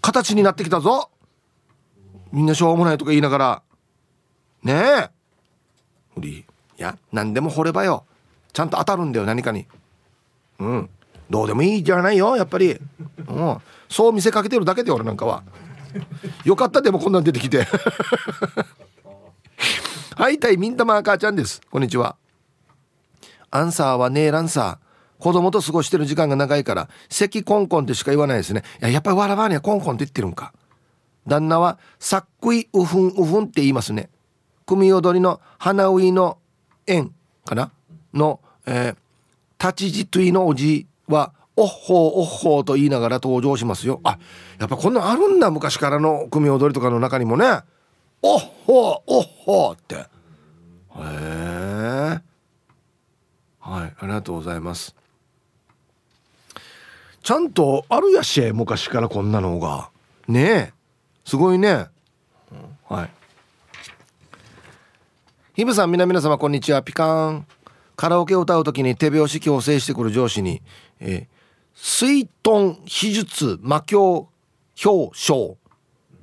[0.00, 1.10] 形になってきたぞ。
[2.32, 3.62] みんなしょうもないとか言いながら。
[4.62, 5.10] ねえ。
[6.26, 6.44] い
[6.78, 8.04] や何でも掘ればよ。
[8.52, 9.66] ちゃんと当たるんだよ何かに。
[10.58, 10.88] うん。
[11.28, 12.80] どうでもいいじゃないよやっぱり、
[13.28, 13.58] うん、
[13.90, 15.42] そう見せかけてるだけで俺なんかは。
[16.44, 17.66] よかったでもこんなん出てきて。
[20.16, 21.60] はいたいミンタマー母ちゃんです。
[21.70, 22.16] こんにちは。
[23.50, 24.78] アンサーはねえらんさ
[25.18, 28.62] 子供と過ごしてる時間が長いから咳コンコンってしか言わないですね。
[28.80, 30.52] いややっぱりわらばにはコンコンって言ってるんか。
[31.26, 34.08] 旦那はさっくいうふんうふんって言いますね。
[34.64, 36.38] 組踊りの花ウイの
[36.86, 37.12] 縁
[37.44, 37.70] かな？
[38.14, 44.00] の、えー、立ちじといのおじはおっほーおっほーと言いながら登場しますよ。
[44.04, 44.18] あ
[44.58, 47.60] やっぱこんなんあるんだ昔からの組踊りとかの中にもね。
[48.22, 49.96] おっほーおっほーって。
[49.96, 50.06] へ
[50.96, 52.20] え
[53.60, 54.94] はいありがとうございます。
[57.28, 59.90] ちゃんとあるやし昔からこんなのが。
[60.28, 60.72] ねえ。
[61.26, 61.88] すごいね、うん、
[62.88, 63.10] はい。
[65.54, 66.82] ひぶさん皆々様こんにちは。
[66.82, 67.46] ピカーン。
[67.96, 70.62] カラオケを歌う時に手拍子強制してくる上司に
[71.00, 71.26] 「えー、
[71.74, 74.30] 水遁秘術魔境
[74.82, 75.58] 表彰。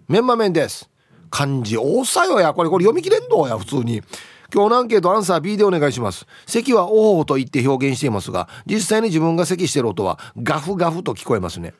[0.07, 0.89] メンマメンです」
[1.29, 2.51] 漢字多さよや。
[2.55, 4.01] これこれ読み切れんのや普通に
[4.53, 6.25] 今日のアンケートアンサー B でお願いします。
[6.45, 11.73] 咳はおおと言って表現していますが実際に自分が咳してる音はガフガフと聞こえますね。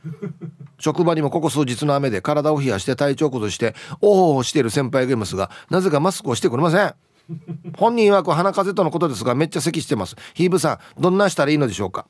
[0.79, 6.93] 職場にもここ数日の雨で体を冷やして体調崩しておおしている先輩がいますがなぜかマスクをしてくれません。
[7.77, 10.15] 本人曰く鼻風邪とのことですがめっちゃ咳してます。
[10.33, 12.07] ヒーブさんどんなしたらいいのでしょうか。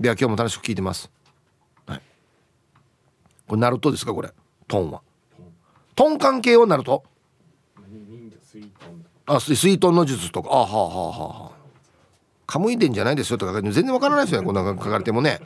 [0.00, 1.10] では今日も楽しく聞いてます。
[1.86, 2.02] はい。
[3.46, 4.30] これナルトですかこれ。
[4.66, 5.02] トンは。
[5.94, 7.04] トン関係はナルト
[9.26, 10.50] あ水遁の術とか。
[10.50, 11.64] あはあはあはあ
[12.46, 15.40] カムイ伝じゃないですよとか全然わからないですよねこんな書かれてもね。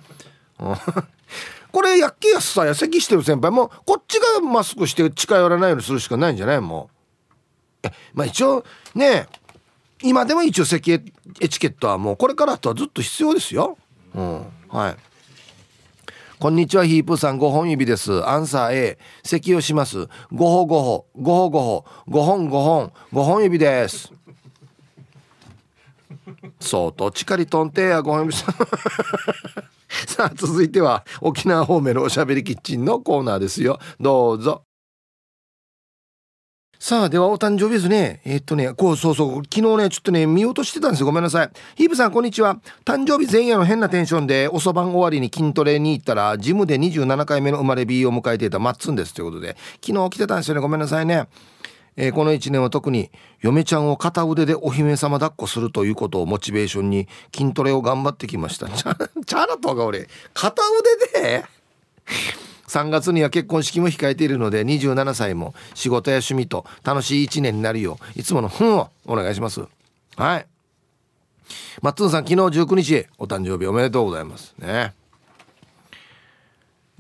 [1.71, 3.51] これやっけやすさや咳してる先輩。
[3.51, 6.91] もこっちがマスクして近寄らないようにするしかないんじゃないも
[7.85, 7.87] う。
[7.87, 8.65] えまあ一応
[8.95, 9.29] ね
[10.03, 10.93] 今でも一応咳
[11.41, 13.79] エチケットはもうこれからとはずっと必要ですよ。
[14.15, 14.47] うん。
[14.69, 14.97] はい
[16.41, 17.39] こんにちはヒープさん。
[17.41, 18.25] 5本指です。
[18.25, 20.03] アンサー A 咳をします。
[20.03, 24.13] 5歩5歩、5歩5歩5本5本5本指です。
[26.61, 28.55] そうとちかりとんてや5本指さん。
[30.07, 33.81] さあ続いては沖縄方面のおしゃべりキッチンのコーナーですよ。
[33.99, 34.68] どうぞ。
[36.81, 38.21] さあ、ではお誕生日ですね。
[38.25, 41.07] えー、っとね、こう、そうそう、昨日ね、ちょっとね、見落としてたんですよ。
[41.07, 41.51] ごめんなさい。
[41.75, 42.61] ヒープさん、こんにちは。
[42.85, 49.13] 誕生日前夜の変なテンションで、おそばん終わりに筋トレに行ったら、ジムで27回目の生まれ B を迎えていたマッツンです。
[49.13, 50.61] ということで、昨日来てたんですよね。
[50.61, 51.27] ごめんなさいね。
[51.97, 53.11] えー、この1年は特に
[53.41, 58.69] 嫁ちゃんを片腕でお姫様抱っこするということをモチベーションに筋トレを頑張ってきました。
[58.69, 60.63] チャラとが俺、片
[61.13, 61.45] 腕で？
[62.69, 69.63] 3月には結婚式も控えているので27歳も仕事や趣味と楽しい1年になるよういつもの「ふん」をお願いします。
[70.17, 70.47] はい。
[71.81, 74.55] マッツンさん昨日19日お誕生日おめでとうございます。
[74.59, 74.95] ね。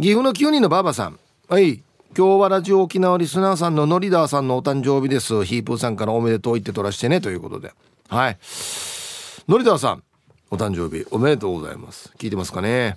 [0.00, 1.18] 岐阜の9人のばあばさん。
[1.48, 1.82] はい。
[2.16, 5.44] 今日はラジオ沖縄リスナーさんのノリダーさんのお誕生日です。
[5.44, 7.72] ヒープーさんからおめでとう言ってとらしてねということで。
[8.08, 8.38] はい。
[9.48, 10.02] ノリダーさん
[10.50, 12.12] お誕生日おめでとうございます。
[12.18, 12.96] 聞いてますかね。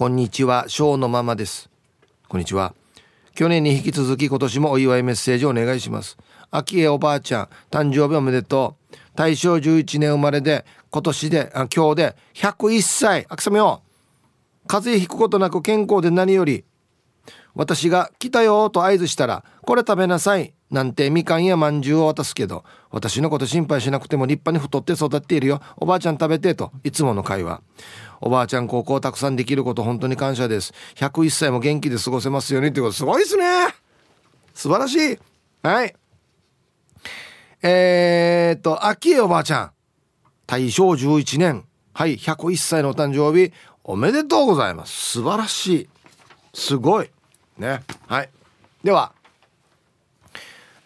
[0.00, 0.64] こんにちは。
[0.66, 1.68] ショーのママです。
[2.26, 2.72] こんにちは。
[3.34, 6.16] 去年に引き続き今年もお祝いメッセージをお願いします。
[6.50, 8.96] 秋江おばあちゃん誕生日おめでとう。
[9.14, 13.26] 大正11年生まれで今年であ今日で101歳。
[13.28, 13.82] あくさみよ。
[14.66, 16.64] 風邪ひくことなく健康で何より。
[17.54, 20.54] 私が来たよと合図したらこれ食べなさい。
[20.70, 22.64] なんてみかんやまんじゅうを渡すけど。
[22.90, 25.60] 私のこと心配しなくても立派に太って育っているよ。
[25.76, 27.60] おばあちゃん食べてといつもの会話。
[28.20, 30.74] おばあちゃん高校たくさんできること本当に感謝です。
[30.96, 32.92] 101歳も元気で過ごせますようにってこと。
[32.92, 33.44] すごいですね。
[34.54, 35.18] 素晴らしい。
[35.62, 35.94] はい。
[37.62, 39.70] えー、っと秋江おばあちゃん。
[40.46, 41.64] 大正11年。
[41.92, 43.52] はい101歳のお誕生日。
[43.84, 45.12] おめでとうございます。
[45.12, 45.88] 素晴らしい。
[46.52, 47.10] すごい。
[47.58, 47.82] ね。
[48.06, 48.30] はい。
[48.84, 49.12] では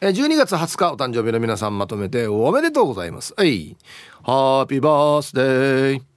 [0.01, 3.35] 12月20日お誕生日の皆さんまとめておめでとうございます。
[3.37, 3.77] はい。
[4.23, 6.14] ハッピーバースデー。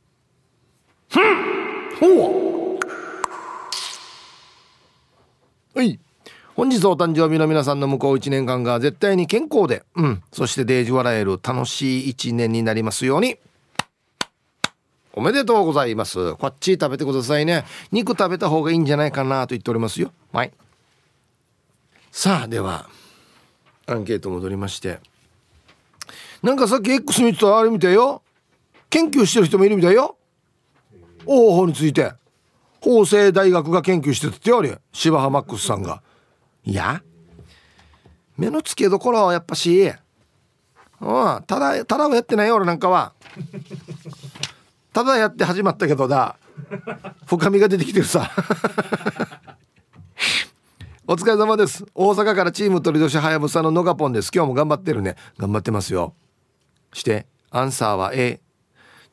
[1.09, 2.79] ほう
[5.77, 5.99] はい
[6.55, 13.37] 本日お誕生日の皆さんの向こう1年間が絶対に健康で、うん、そしてデージ笑える楽しい1年になりますように。
[15.13, 16.35] おめでとうございます。
[16.35, 17.63] こっち食べてくださいね。
[17.91, 20.11] 肉食べた方がいいんじゃないかなと言っておりますよ。
[20.31, 20.51] はい。
[22.11, 22.89] さあ、では、
[23.85, 24.99] アンケート戻りまして。
[26.41, 28.21] なんかさっき X 見てたあれみたいよ。
[28.89, 30.17] 研究してる人もいるみたいよ。
[31.27, 32.13] 王法について。
[32.79, 36.01] 法政大学が研究してたってより、柴浜マックスさんが。
[36.63, 37.01] いや
[38.37, 39.89] 目の付けどころはやっぱし
[40.99, 43.13] うんただただはやってないよ俺なんかは
[44.91, 46.37] ただやって始まったけどだ
[47.25, 48.29] 深みが出てきてるさ。
[51.09, 51.85] お疲れ様です。
[51.95, 54.29] 大阪からチーム鳥年はやぶさののがぽんです。
[54.33, 55.15] 今日も頑張ってるね。
[55.37, 56.15] 頑張ってますよ。
[56.91, 58.41] してアンサーは A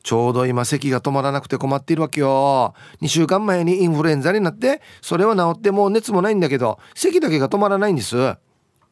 [0.05, 2.75] ちょうど今咳が止まらなくて困っているわけよ。
[3.01, 8.35] 2週間前にインフルエンザになってそれは治ってもう熱もないんだけど咳だけが止まらないんです。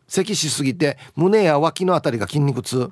[0.08, 2.90] 咳しすぎて胸や脇のあたりが筋肉痛。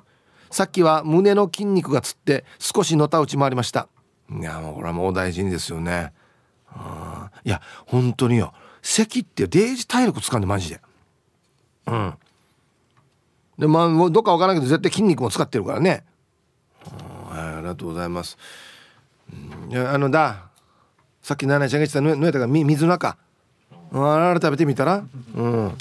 [0.52, 3.88] さっきは胸の筋肉がつって少しのた打ち回りました。
[4.30, 6.12] いやもうこれはもう大事にですよね。
[6.76, 7.30] うん。
[7.44, 8.54] いや本当によ。
[8.82, 10.80] 咳ってデージ体力使うんでマジで。
[11.88, 12.14] うん。
[13.58, 16.04] でまあどっかわからないけど絶対筋肉も使ってるからね。
[16.84, 18.36] はいありがとうございます。
[19.70, 20.50] いやあのだ。
[21.22, 23.16] さっき奈々ちゃんが言ってたぬぬやたが水の中。
[23.92, 25.04] あれ食べてみたら。
[25.36, 25.72] うん。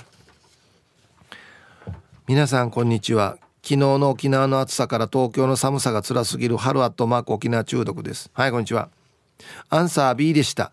[2.28, 3.38] 皆さんこんにちは。
[3.64, 6.58] 昨日の沖縄の暑さから東京の寒さが辛すぎる。
[6.58, 8.30] 春アットマーク沖縄中毒です。
[8.34, 8.90] はいこんにちは。
[9.70, 10.72] アンサー B でした。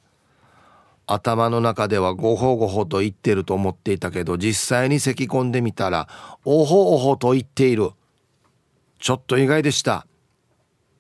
[1.06, 6.06] 頭の中ではごほごほと言ってると思っていたけど実際に咳き込んでみたら
[6.44, 7.92] おほおほと言っている。
[8.98, 10.07] ちょっと意外でした。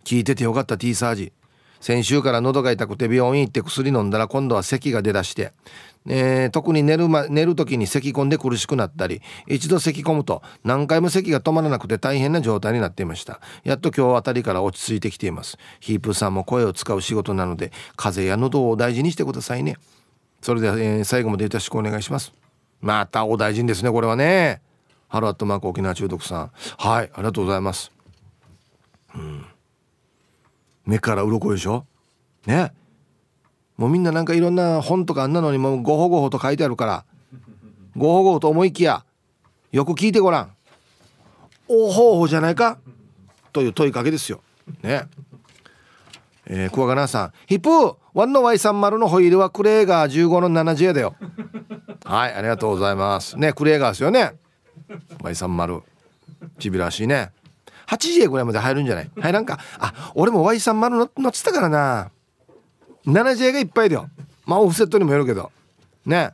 [0.04, 1.32] 聞いててよかった T サージ。
[1.80, 5.52] 先週から喉が痛くて病院行って薬飲んだら今度は咳が出だして、
[6.08, 13.40] えー、特に寝る,、ま、寝る時に咳込んで苦しくなったり一度咳込むと何回も咳が止まらなくて大変な状態になっていました。
[13.62, 15.56] やっと今日あたりから落ち着いてきています。
[15.78, 19.76] ヒープさんも声を使う仕事なので風邪や喉を大事にしてくださいね。
[20.42, 22.32] それでは、えー、最後までよろしくお願いします。
[22.80, 24.62] またお大事にですねこれはね。
[25.06, 26.50] ハロアットマーク沖縄中毒さん。
[26.76, 27.92] はいありがとうございます。
[29.14, 29.44] うん。
[30.88, 31.84] 目から鱗でしょ？
[32.46, 32.72] ね？
[33.76, 37.04] もうみんななんかいろんな本とかあんなのにもうごほごほと書いてあるから
[37.94, 39.04] ごほごほと思いきや
[39.70, 40.52] よく聞いてごらん。
[41.68, 42.78] おほほじゃないか？
[43.52, 44.40] という問いかけですよ。
[44.82, 45.02] ね？
[46.46, 47.32] えー、クワガナさん。
[47.46, 51.14] ヒップーワンの Y30 のホイールはクレーガー15の 70A だよ。
[52.04, 53.36] はいありがとうございます。
[53.36, 54.32] ねクレーガーですよね。
[55.18, 55.82] Y30
[56.58, 57.32] ちびらしいね。
[57.88, 59.10] 8 a ぐらいまで入るんじゃない？
[59.20, 59.58] 入らんか。
[59.78, 62.10] あ俺も Y30 乗ってたからな。
[63.06, 64.08] 7J がいっぱいだよ。
[64.46, 65.50] まあオフセットにもよるけど。
[66.04, 66.32] ね。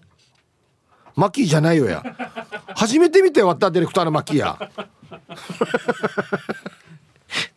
[1.16, 2.02] マッキーじゃないよや。
[2.74, 4.58] 初めて見て割ったディレクターのマッキーや。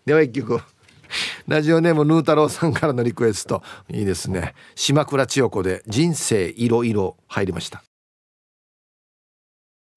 [0.06, 0.62] では一曲。
[1.48, 3.64] ラジオネームヌー太郎さんからのリクエスト。
[3.90, 4.54] いいですね。
[4.76, 7.82] 島倉千代子で人生いろいろ入りました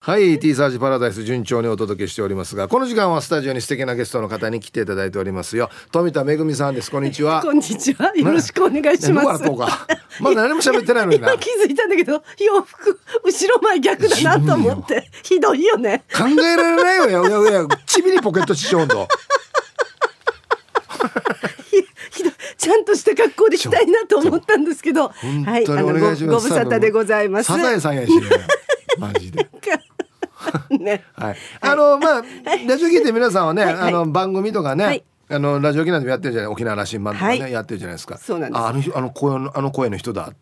[0.03, 5.69] はい T サージパラダイス順調にお届けしておりますがこの時間はスタジオに素敵なゲストの方に来ていただいておりますよ。
[5.93, 6.91] 富田恵さんです。
[6.91, 7.43] こんにちは。
[7.45, 8.11] こんにちは。
[8.17, 9.51] よろしくお願いします、ね、
[10.21, 11.29] まだ何も喋ってないのにな。
[11.37, 15.07] 気づいたんだけど洋服後ろ前逆だなと思って。
[15.23, 16.03] ひどいよね。
[16.11, 17.29] 考えられないよ。
[17.29, 19.07] いやいやちびりポケットしちゃうんだ
[22.57, 25.09] ちゃんとした格好で来たいなと思ったんですけど。
[25.09, 27.49] はいあのごご無沙汰でございます。
[27.49, 28.23] サザエさんやし、ね、
[28.97, 29.51] マジで
[30.70, 32.22] ね、はい、あのまあ
[32.66, 38.18] ラジオ聞いて皆さんはね、あの番組とかね、あのラジオ沖縄でもやってるじゃない沖縄羅針盤とかね、はい、やってるじゃないですか。
[38.18, 38.61] そうなんです。
[38.61, 40.36] あのあの声のあの声の人だって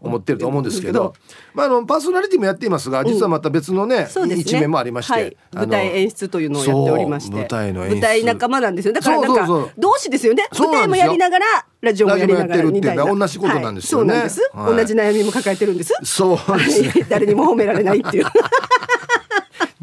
[0.00, 1.14] 思ってると思うんですけど
[1.54, 4.34] まああのパーソナリティもやっていますが実はまた別のねうん、ね。
[4.34, 7.36] 一面もありまして、はい、舞台演出というのをやっておりまして。
[7.36, 8.94] 舞台の舞台仲間なんですよ。
[8.94, 10.48] だからなんか同志ですよね。
[10.58, 11.46] 舞台もやりながら
[11.80, 13.04] ラジオもやりながらみたいな。
[13.04, 15.94] 同じことなんですよね、はい、そうなんです、同じ悩みも抱えてるんです。
[16.02, 18.24] そうですね、 誰にも褒められないっていう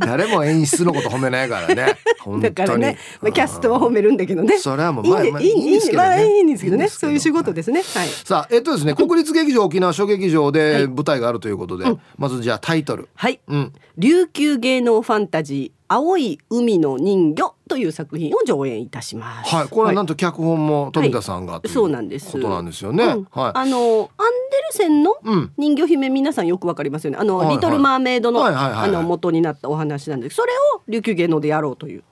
[0.06, 1.76] 誰も演出のこと褒めないからね。
[2.42, 4.58] だからね、まあ、キャストは褒めるんだけどね。
[4.60, 6.88] それはもうまあ、いいんですけどね、いいんですけどね。
[6.88, 13.10] そういう仕事ですね、はい、さあえっとですね国立劇場沖縄小劇場で舞台があるということで、はい、まずじゃあタイトル。
[13.16, 19.56] はい、うん、琉球芸能ファンタジー青い海の人魚という作品を上演いたします。
[19.56, 22.34] はい、これはなんと脚本も富田さんが、はい、そうなんです。
[22.34, 23.06] ことなんですよね。
[23.06, 23.52] うん、はい。
[23.56, 25.16] あのアンデルセンの
[25.58, 27.18] 人魚姫、皆さんよくわかりますよね。
[27.18, 30.36] あの、はいはい、リトルマーメイドの、あの元になったお話なんです。
[30.36, 32.06] それを琉球芸能でやろうというこ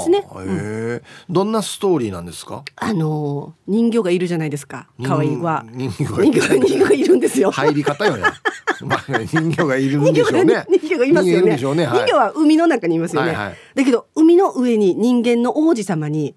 [0.00, 0.52] とになってますね。
[0.54, 2.64] へえ、どんなストーリーなんですか？
[2.76, 4.88] あの人魚がいるじゃないですか。
[5.04, 5.66] 可愛いは。
[5.74, 7.50] 人魚が人魚がいるんですよ。
[7.50, 8.22] 入り方よね。
[8.82, 10.64] まあ人魚がいるんでしょうね。
[10.70, 11.56] 人魚がいますよね。
[11.56, 13.36] 人魚は海の中にいますよね。
[13.78, 16.34] だけど海の上に人間の王子様に。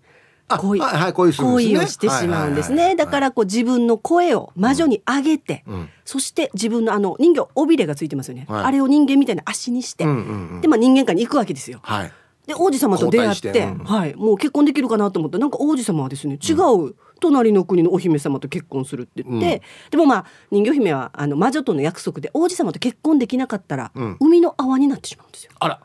[0.57, 1.29] 恋,、はい、恋
[1.77, 5.63] をしてしまうんですね、だからこう自分の声を魔女に上げて、
[6.03, 11.79] そして自分のあの人形尾びれがついてますよね、あれを人間みたいな足にして、でまあ人間界に行くわけですよ。
[11.83, 12.11] はい。
[12.47, 19.61] で王子様と出会って、うん、はい、もう結婚できるかなと思ったらなんか王子様はですね違う隣の国のお姫様と結婚するって言って、うん、
[19.91, 25.51] でもまあ人魚姫はあの魔女との約束で王子様と結婚できなかったら、うん、海の泡になってしまうんですよ。
[25.59, 25.79] あら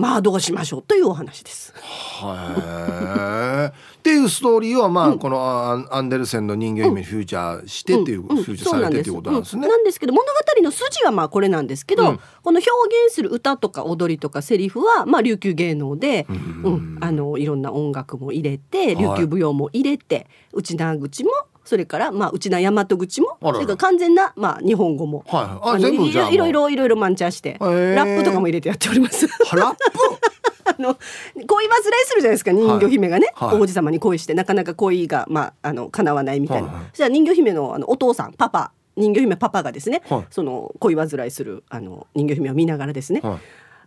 [0.00, 1.74] まあどうしましょうというお話です。
[1.76, 3.98] はい。
[3.98, 9.68] っていうストーリーはまあ、このアンデルセンの人間姫にフューチャーしてっていう、フューチャーされてっていうことなんですね。
[9.68, 10.00] なんです。
[10.00, 12.70] けど物語の筋はまあこれなんですけど、この表
[13.06, 16.98] 現する歌とか踊りとかセリフはまあ琉球芸能で、うん。
[17.02, 21.30] あのいろんな音楽も入れて琉球舞踊も入れて、内縄口も
[21.70, 29.28] それからまあ内縄大和口もそれから完全なまあ日本語も、はい、あ全部いろいろいろいろマンチャーして、ラップとかも入れてやっております。
[29.28, 29.78] ラップ？
[30.66, 30.98] あの
[31.46, 38.72] 恋煩いするじゃないですか人魚姫がね、はい、王子様に恋してなかなか恋がまああの叶わないみたいな、はいはい、じゃあ人魚姫のあのお父さんパパ。
[38.96, 43.38] 人魚姫パパがですね、はい、その恋煩いするあの人魚姫を見ながらですね、はい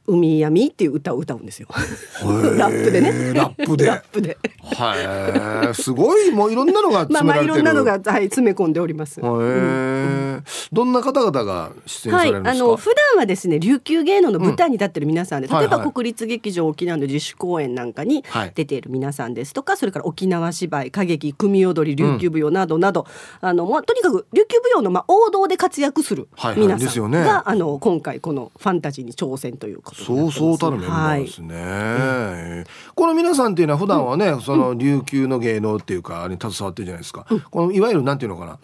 [0.06, 1.68] 海闇っていう歌を歌うんですよ。
[1.72, 3.34] ラップでね。
[3.34, 3.86] ラップで？
[3.86, 4.38] ラップで。
[4.62, 5.76] はい。
[5.76, 9.22] すごいもういろんなのがまあまあいろんなのがはい詰め込んでおります。
[9.22, 10.42] へえ、
[10.72, 12.66] どんな方々が出演されるんですか？
[12.66, 18.26] はい、あの普段はですね琉球芸能の舞台に立ってる皆さんで、例えば国立劇場沖縄の自主公演なんかに
[18.56, 23.08] 出ている皆さんですとか、それから沖縄芝居歌劇組踊り琉球舞踊などなど、
[23.40, 26.28] あのまあとにかく琉球舞踊のまあ王道で活躍する
[26.58, 29.93] 皆さんが、あの今回このファンタジーに挑戦というか。
[29.94, 32.58] そうそうたるメンバーですね、はい。
[32.60, 32.66] うん、
[32.96, 38.60] この皆さんっていうのは普段はね、うん、その琉球の芸能っていうかに携わってるじゃないですか、うん、このいわゆるなんていうのかな。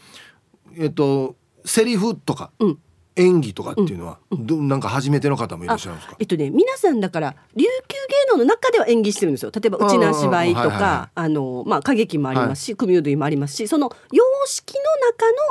[0.78, 2.52] えっとセリフとか、
[3.20, 6.16] 演技とかっていうのは、うん、なんか初めての方もいらっしゃるんですか？
[6.20, 7.96] えっとね皆さんだから琉球
[8.28, 9.52] 芸能の中では演技してるんですよ。
[9.54, 14.74] 例えばうちな芝居とかあの、まあ、歌劇もありますし、はい、組踊りもありますしその様式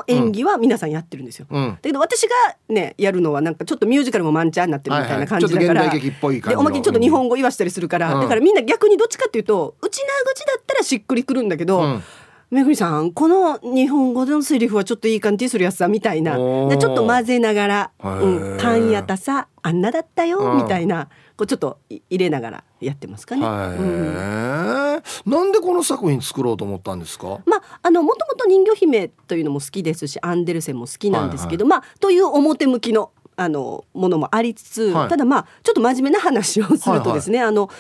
[0.08, 2.34] の中の演技は皆さんやってるんですよ、うん、だけど私が
[2.68, 12.02] ねやるのはなんかちょっとミュージカルもマンチャーになってるみたいな感じだから、でおまけにちょっと日本語言わしたりするから、うん、だからみんな逆にどっちかっていうとうちな口だったらしっくりくるんだけど、うん
[12.51, 16.36] めぐりさんこの日本語のセリフはちょっといい感じするやつだみたいな。
[16.36, 23.46] ちょっと混ぜながら「うん、パンやたさあんなだったよ」みたいなこうちょっと入れながらやってますかね。
[23.46, 27.38] うん、なんでこの作品作ろうと思ったんですか？
[27.44, 37.70] まああのもともと人魚姫というのも好きですしアンデルセンも好きなんですけど、はいはい、まあという表向きのあのものもありつつ、はい、ただまあちょっと真面目な話をするとですね、はいはい、あの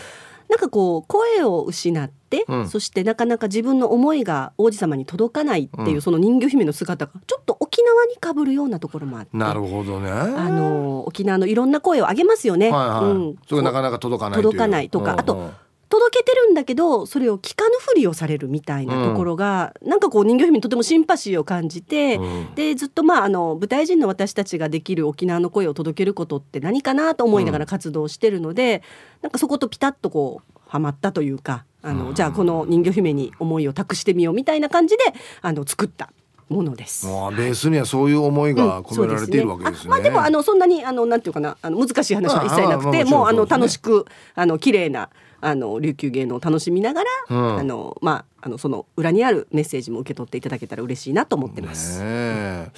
[0.48, 10.10] なんかこう声を失って、うん、そしてなかなか自分の思いが王子様に届かないっていう、その人魚姫の姿がちょっと沖縄にかぶるようなところもあってなるほどね。
[10.10, 12.70] あの沖縄のいろんな声を上げますよね。
[12.70, 15.50] はいはい、うん、それなかなか届かない届かないとか、あと
[15.88, 28.82] 届けてるんだけどそれを聞かぬふりをされるみたいなところが、うん、なんかこう人魚姫にとてもシンパシーを感じて、うん、でずっとまああの舞台人の私たちができる沖縄の声を届けることって何かなと思いながら活動してるので、うん、
[29.22, 35.04] なんかそことピタッとこうはまったというかあの、じゃあこの人魚姫に思いを託してみようみたいな感じで
[35.40, 36.12] あの作った
[36.48, 37.06] ものです。
[37.06, 39.74] あベースにはそういう思いが込められているわけですね。
[39.74, 39.90] うん、すね。
[39.90, 45.10] まあでもあのそんなにあのなんていうかなあの難しい話は一切なくて、もうあの楽しくあの綺麗な
[45.40, 52.02] あの琉球芸能を楽しみながら、うん、あのまああのその裏にあるメッセージも受け取っていただけたら嬉しいなと思ってます。
[52.02, 52.70] ね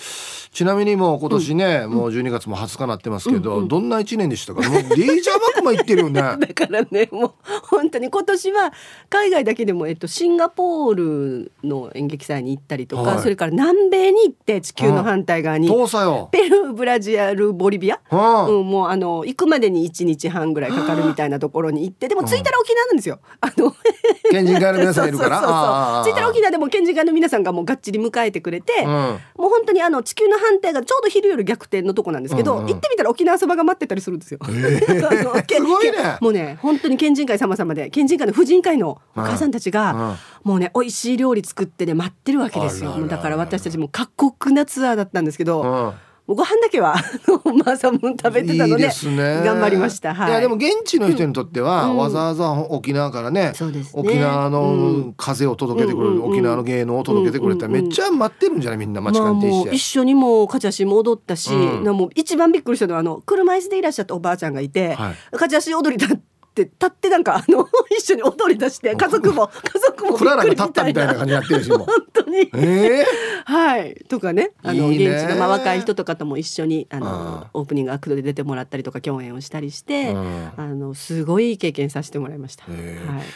[0.53, 4.69] ちなみにもう今年ね、うん、もう12月も20日なってますけど、どんな1年でしたか？
[4.69, 6.21] もうレイジャーバックも行ってるよね。
[6.39, 7.33] だからねもう
[7.63, 8.73] 本当に今年は
[9.09, 18.17] 海外だけでも、えっと、シンガポールの演劇祭に行ったりとか、はい、それから南米に行って地球の反対側に、ペルーブラジルボリビア、う
[18.61, 23.21] ん、もうあの行くまでに1日半ぐらいかかるみたいなところに行ってでも着いたら沖縄なんですよ。
[23.41, 23.73] あの
[24.33, 26.03] 県人会の皆さんいるから？
[26.05, 34.41] 着いたら沖縄でも県人会の皆さんがもうがっちり迎えてくれて、うん、もう本当にあの地球の反対がちょうど昼夜逆転のとこなんですけど、うんうん、行ってみたら沖縄そばが待ってたりするんですよ。
[34.43, 36.19] えー、すごいね。
[36.21, 43.07] もうね本当に県人会様々で県人会の婦人会のお母さんたちが、もうね美味しい料理作ってね待ってるわけですよ。
[43.07, 45.95] だから私たちも過酷なツアーだったんですけど。
[46.35, 46.95] ご飯だけは
[47.45, 50.15] マーサム食べてたので頑張りました。
[50.15, 66.30] はい、いやでも現地の人にとっては、うん、わざわざ沖縄からね、ね、沖縄の風を届けてくれる、うん、沖縄の芸能を届けてくれたらめっちゃ待ってるんじゃないみんな街関係して、まあ、一緒にもカチャシも踊ったし、うん、もう一番びっくりしたのはあの車椅子でいらっしゃったおばあちゃんがいて、はい、カチャシ踊りだって
[66.65, 73.05] 立ってなんかあの 一緒に踊り出して 家族も家族もクララが立ったみたいな感じになってるし本当に、えー、
[73.45, 73.95] はい。
[74.09, 80.15] とかねあの現地のまあ若い人とかとも一緒にあのオープニングアクトで出てもらったりとか共演をしたりして
[80.57, 82.81] あのすごい経験させてもらいました、はい、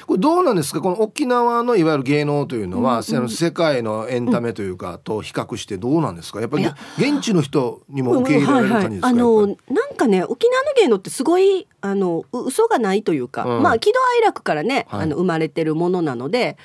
[0.06, 0.80] これどうなんですか？
[0.80, 3.16] この沖縄のいわゆる芸能というのは、うん。
[3.16, 6.40] うん、世界のエンタメというか、と比較してどうなんですか？
[6.40, 6.66] やっぱり
[6.98, 9.56] 現地の人にも受け入れられる感じですか、あのなん
[9.96, 16.56] かね沖縄の芸能ってすごいあの嘘がないというか、うん、まあ喜怒哀楽からね、はい、あの生まれてるものなので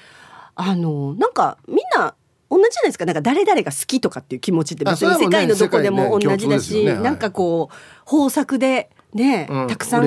[0.55, 2.15] あのなんかみんな
[2.49, 3.05] 同じじゃないですか。
[3.05, 6.95] なんか誰々が好きとかっていう気持ちって別に世界のどこでも同じだし、ね。
[6.95, 7.75] ね、なんかこう
[8.11, 10.03] 豊作でね、うん、たくさん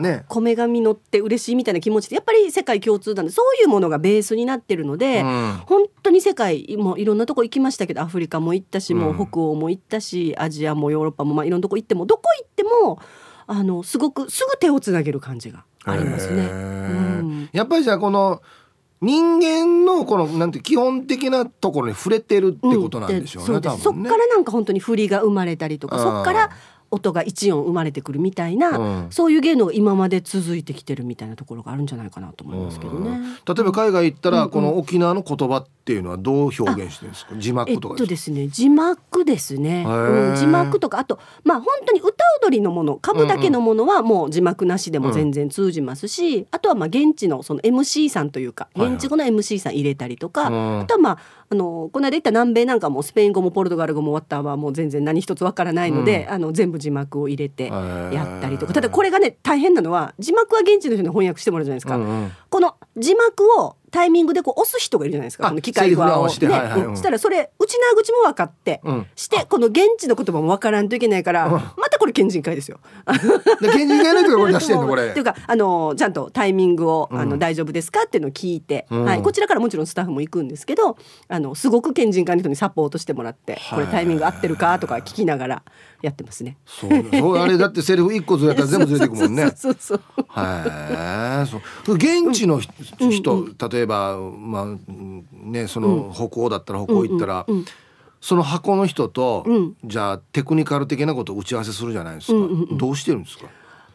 [0.00, 13.00] ね、米が実って嬉しいみたいな気持ちってやっぱり世界共通なんでそういうものがベースになってるので、うん、本当に世界もいろんなとこ行きましたけどアフリカも行ったし、もう北欧も行ったしアジアもヨーロッパもまあいろんなとこ行ってもどこ行っても
[13.46, 16.44] あのすごくすぐ手をつなげる感じがありますね。
[16.44, 18.42] うん、やっぱりじゃあこの
[19.00, 23.54] 人間のこのなんて基本的なところに触れてるってことなんでしょうね。
[23.54, 26.50] うん、そそっからなんか本当に振りが生まれたりとかそっから
[26.90, 33.20] 音が一音生まれてくるみたいな、うん、そういう芸能が今まで続いてきてるみたいなところがあるんじゃないかなと思いますけどね。
[33.46, 37.34] 例えば海外行ったら、この沖縄の言葉っていうのはどう表現してるんですか？
[37.36, 38.48] 字幕とかえっとですね。
[38.48, 51.18] 字幕ですね、うん、字幕とかあとまあ本当に歌踊りのもの株だけのものはもう字幕なしでも全然通じますし、うん、あとはまあ現地のその MC さんというか現地語の MC さん入れたりとか、はいはい、あとはまあ
[51.50, 58.74] あのこの間行った南米なんかもスペイン語もポルトガル語も終わったはもう全然何一つわからないので、うん、あの全部字幕を入れてやったりとか。
[58.74, 61.96] ただこれがね大変なのは字幕は現地の人に翻訳してもらうじゃないですか。
[61.96, 65.54] うんうん、この字幕をタイミングでこう押す人がいるじゃないですか。
[65.62, 66.48] 機械側を、ね。
[66.48, 72.80] はいはいうん、したらそれ内縄口も分かって、うん、してこの現地の言葉も分からんといけないから、うん、またこれ県人会ですよ。
[73.74, 75.08] 県人会の人がこれ出してんの これ。
[75.08, 78.02] っていうかあのちゃんとタイミングをあの、大丈夫ですか？
[78.06, 80.96] っていうのを聞いて、はい、こちらからもちろんスタッフも行くんですけど
[81.28, 85.62] あのすごく県人会の人にサポートしてもらってこれタイミング合ってるかとか聞きながら
[86.02, 86.56] やってますね。
[86.66, 89.50] そうそうあれだってセリフ一個ずれたら全部ずれていくもんね。
[89.56, 91.50] そうそうはい。
[91.50, 91.58] そ
[91.92, 94.66] う現地の人、例えばまあ
[95.32, 97.46] ねその北欧だったら北欧行ったら。
[98.20, 99.46] その箱の人と、
[99.84, 102.38] じゃあテクニカル的なことを打ち合わせするじゃないですか、
[102.76, 103.46] どうしてるんですか？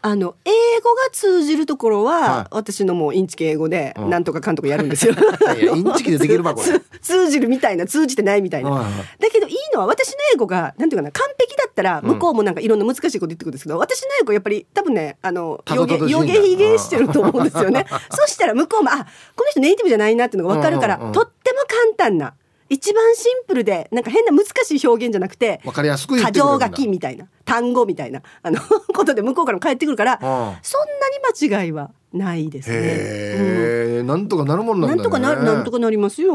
[0.05, 0.51] あの英
[0.81, 5.13] 語が通じるところは、はい、私のもうインチキ英語でなんとかかんとかやるんですよ。
[5.57, 6.81] いやインチキでできるばこれ。
[6.99, 8.69] 通じるみたいな通じてないみたいな。
[8.69, 17.85] はいはい、だけどいいのは私の英語がなんていうかな完璧だったら向こうもなんかいろんな難しいこと言ってくるんですけど、うん、私の英語やっぱり多分ねあの予言予言非言してると思うんですよね。
[18.11, 18.97] そしたら向こうもあ
[19.37, 22.33] この人ネイティブじゃないなっていうのが分かるから、うんうんうん、とっても簡単な。
[22.69, 28.59] 一番シンプルでなんか変な難しい表現じゃなくてわかりやすく過剰書きみたいな単語みたいなあの
[28.93, 32.77] ことで向こうからも返ってくるから、そんなに間違いはないですね。
[32.79, 36.33] へうん、なんとかなるもんなん、ね、なんとかななんとかなりますよ。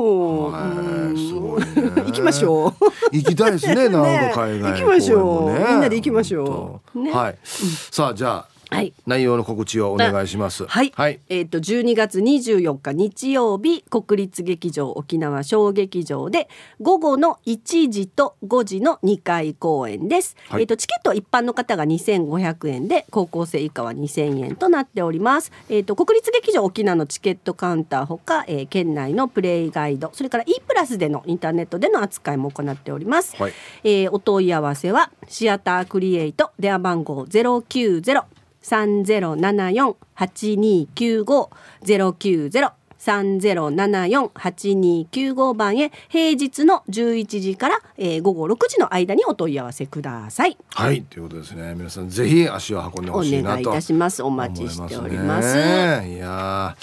[1.16, 1.66] すごい、ね、
[2.04, 2.72] 行きましょう。
[3.12, 3.88] 行きたいですね。
[3.88, 5.50] ね海外、行きましょう。
[5.52, 6.98] みんなで行きましょう。
[6.98, 7.38] ね、はい。
[7.44, 10.66] さあじゃあはい、内容の告知をお願いします。
[10.66, 10.92] はい。
[10.94, 16.48] はい、えっ、ー、と12月24日日曜日国立劇場沖縄小劇場で
[16.80, 20.36] 午後の1時と5時の2回公演です。
[20.48, 25.50] はい、えっ、ー、とチケット一般の方が2500円で高校生以下は2000円となっております。
[25.70, 33.34] えっ、ー、と国立劇場沖縄のチケットカウンターほか、えー、県内のプレイガイドそれから E プラスでのインターネットでの扱いも行っております。
[33.36, 33.52] はい、
[33.84, 38.37] えお問い合わせはシアタークリエイト電話番号090
[38.68, 41.48] 三ゼロ七四八二九五
[41.80, 50.58] ゼロ九ゼロ3074-8295番へ平日の11時から、えー、午後6時の間にお問い合わせください。
[50.74, 51.72] はいということですね。
[51.74, 54.22] 皆さんぜひ足を運んでほしいなとお願いいたします。
[54.22, 55.56] お待ちしております。
[56.06, 56.76] いや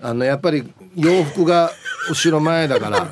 [0.00, 1.70] あのやっぱり洋服が
[2.10, 3.10] 後ろ前だから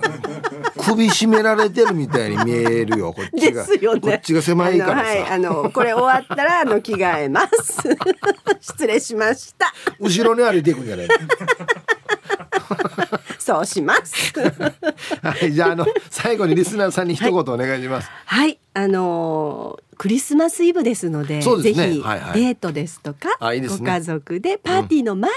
[0.86, 3.12] 首絞められてるみたいに見えるよ。
[3.16, 5.08] こっちが、ね、こっちが狭いからさ。
[5.08, 5.22] はい。
[5.26, 7.82] あのこれ終わったらあの着替えます。
[8.60, 9.74] 失礼しました。
[9.98, 11.08] 後ろに歩いていくんじゃない
[13.38, 14.32] そうします。
[15.22, 25.30] はいじゃああの最後にリスナーさんに一言お願いします、はい、はい、あのークリスマスイブですので、ね、ぜひ、デートですとか、いご家族でパーティーの前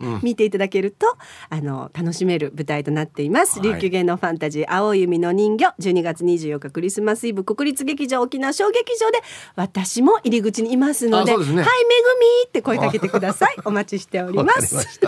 [0.00, 1.16] に見ていただけると、
[1.50, 9.20] うん、あの楽しめる舞台となっています、はい、琉球芸能ファンタジー青弓の人魚12月24日クリスマスイブ国立劇場沖縄小劇場で
[9.56, 11.66] 私も入り口にいますので、ね、はいめぐみ
[12.46, 13.56] って声かけてください。
[13.64, 15.00] お待ちしております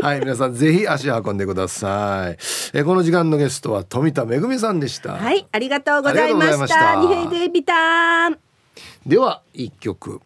[0.00, 2.38] はい皆さんぜひ足を運んでください。
[2.74, 5.14] えこの時間のゲストは富田めぐみさんでした。
[5.14, 6.96] はいありがとうございました。
[6.96, 8.38] 二平デビタン
[9.06, 10.20] では一曲。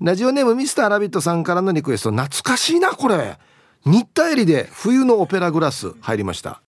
[0.00, 2.10] ラジオネームミスターラビットさんからのリクエスト。
[2.10, 3.38] 懐かしいなこれ。
[3.84, 6.62] 新田エリで冬のオペラグラス入りました。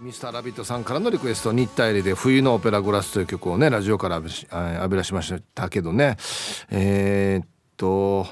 [0.00, 1.52] ミスターラビットさんからのリクエスト。
[1.52, 6.16] 新田エリで冬のオペラグラスという曲をねラジオから浴びらしましたけどね。
[6.70, 8.26] えー、っと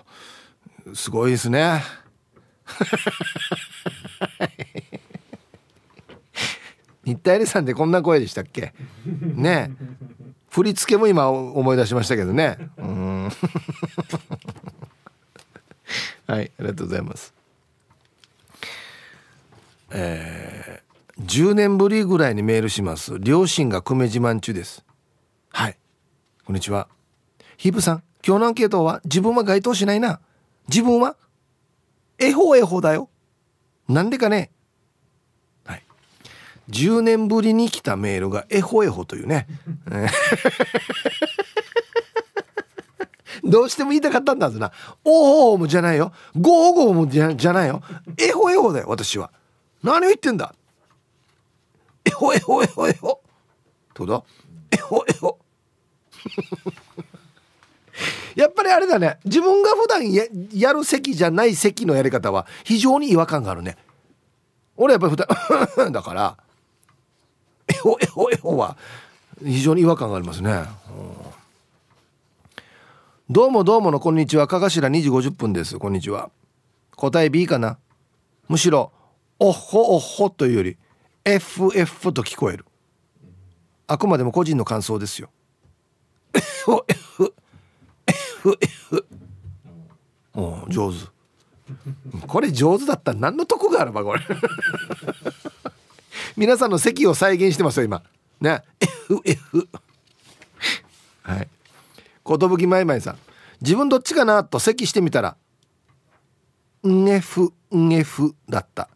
[0.95, 1.83] すごいですね
[7.05, 8.75] 新田エリさんでこんな声でしたっけ？
[9.07, 9.71] ね。
[10.51, 12.59] 振り付けも今思い出しましたけどね。
[12.77, 13.31] うん。
[16.27, 17.33] はいありがとうございます。
[19.91, 23.17] えー、10年ぶりぐらいにメールします。
[23.21, 24.85] 両親が久米自慢中です。
[25.51, 25.79] はい。
[26.45, 26.89] こんにちは。
[27.57, 30.21] ヒープさん今日のアンケートは自分は該当しないな。
[30.69, 31.17] 自分は
[32.19, 33.09] えほえほだよ。
[33.89, 34.51] なんでかね？
[35.65, 35.83] はい。
[36.71, 39.47] 10年ぶりに来たメールがえほえほというね。
[43.45, 44.73] どうしても言いたかったんだずな。
[45.05, 46.13] おおもじゃないよ。
[46.37, 47.83] ゴーゴーもじゃじゃないよ。
[48.19, 49.31] えほえほだよ私は。
[49.83, 50.55] 何を言ってんだ？
[52.05, 53.23] えほえほえほえほ
[53.95, 54.23] どうだ？
[54.73, 55.39] えほえほ
[58.35, 59.19] やっぱりあれだね。
[59.25, 63.77] 自分が普段ややる席じゃない席のやり方は非常に違和感があるね。
[64.77, 65.17] 俺やっぱり普
[65.77, 66.37] 段 だから
[67.67, 68.77] えほえほえほは
[69.45, 70.65] 非常に違和感がありますね、
[73.29, 74.47] どうもどうものこんにちは。
[74.47, 75.79] かがしら2時50分です。
[75.79, 76.31] こんにちは。
[76.97, 77.79] 答え B かな？
[78.49, 78.93] むしろ
[79.39, 80.77] おっほおっほというより
[81.25, 82.65] FF と聞こえる。
[83.87, 85.31] あくまでも個人の感想ですよ。
[88.53, 89.07] F FF
[90.35, 90.99] お上手。
[92.27, 94.21] これ上手だったら何の得があるばこれ。
[96.37, 98.03] 皆さんの席を再現してますよ今。
[98.41, 98.63] ね。
[99.11, 99.69] FF
[101.23, 101.49] はい
[102.25, 102.85] 寿まい。
[102.85, 103.19] まいさん。
[103.61, 105.37] 自分どっちかなと席してみたら
[106.87, 108.89] 「ん F ん F」だった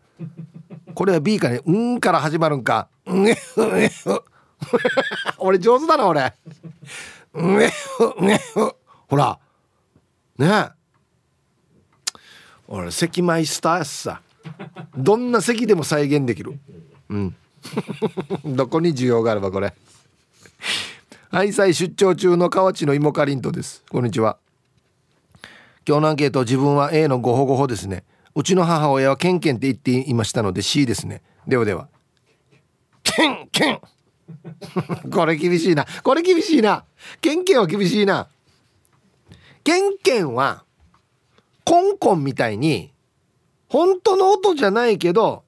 [0.95, 4.23] これは B かね「ん」から始まるんか「ん F F」
[5.39, 6.23] 俺上手だな俺
[7.35, 8.77] 「ん F F」
[9.09, 9.39] ほら
[10.43, 10.71] ね。
[12.69, 14.23] 俺席マイスターやさ。
[14.97, 16.59] どんな席でも再現できる。
[17.09, 17.37] うん。
[18.57, 19.73] どこに需要があればこれ。
[21.31, 23.85] 愛妻出張中の河内の芋かりんとです。
[23.89, 24.39] こんにちは。
[25.87, 28.05] 今日のアンケート自分は A のごほごほですね。
[28.35, 31.23] うちの母親はケンケンって言っていましたので C ですね。
[31.47, 31.89] ではでは。
[33.03, 33.81] ケンケン。
[35.11, 35.87] これ厳しいな。
[36.03, 36.85] これ厳しいな。
[37.21, 38.29] ケンケンは厳しいな。
[39.65, 40.65] ケンケンは
[41.65, 42.93] コンコンみたいに
[43.69, 45.45] 本当の音じゃないけど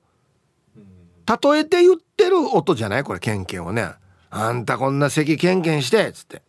[1.26, 3.04] 例えて言ってる音じゃない？
[3.04, 3.90] これケンケンをね。
[4.30, 6.42] あんたこんな咳ケンケンしてつって。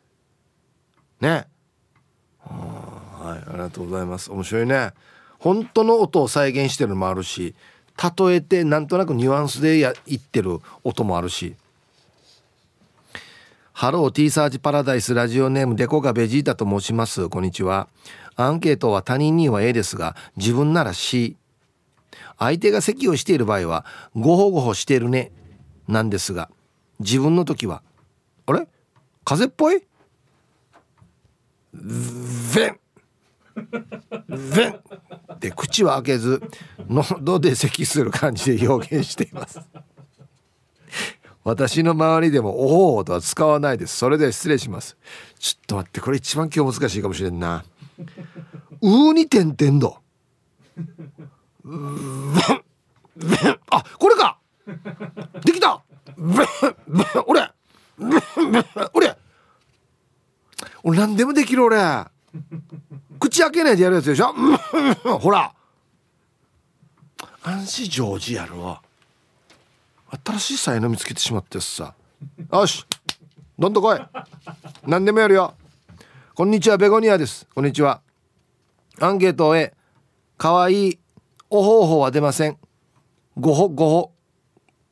[1.22, 1.48] ね。
[2.40, 4.32] はいありがとうございます。
[4.32, 4.92] 面白いね。
[5.40, 7.56] 本当の音を再現してるのもあるし
[8.18, 11.56] 例えてなんとなくニュアンスでや言ってる音もあるし。
[13.78, 17.28] ハロー T サージパラダイスラジオネームデコがベジータと申します。
[17.28, 17.90] こんにちは。
[18.38, 21.36] アンケートは他人には A ですが、自分なら C。
[22.40, 25.34] 相手が席をしている場合は、ごほごほしてるね。
[25.90, 26.50] なんですが、
[27.02, 27.84] 自分の時は、
[28.46, 28.66] あれ？
[29.26, 29.84] 風邪っぽい？
[31.76, 32.80] ヴン
[34.30, 34.80] ヴン
[35.34, 36.42] って口は開けず、
[36.88, 39.60] 喉で咳する感じで表現しています。
[41.46, 43.96] 私の周りでも「おお」とは使わないです。
[43.96, 44.98] それで失礼します。
[45.40, 47.64] ちょっと待ってこれ一番今日難しいかもしれんな。
[48.82, 50.00] うに点々と
[53.70, 54.40] あこれか。
[55.46, 55.84] できた。
[57.28, 57.52] 俺。
[58.94, 59.16] 俺
[60.84, 61.78] 俺何でもできる俺
[63.20, 64.34] 口開けないでやるやつでしょ
[65.20, 65.54] ほら
[67.44, 68.82] 安心上手やろ
[70.10, 71.96] 新しい才能見つけてしまってさ。
[72.52, 72.86] よし。
[73.58, 74.00] どんどん来い。
[74.86, 75.56] 何でもやるよ。
[76.36, 76.78] こんにちは。
[76.78, 77.48] ベゴニアです。
[77.56, 78.02] こんにちは。
[79.00, 79.74] アンケートへ。
[80.38, 80.90] かわい。
[80.90, 81.00] い
[81.50, 82.58] おほほは出ません。
[83.38, 84.12] ごほごほ。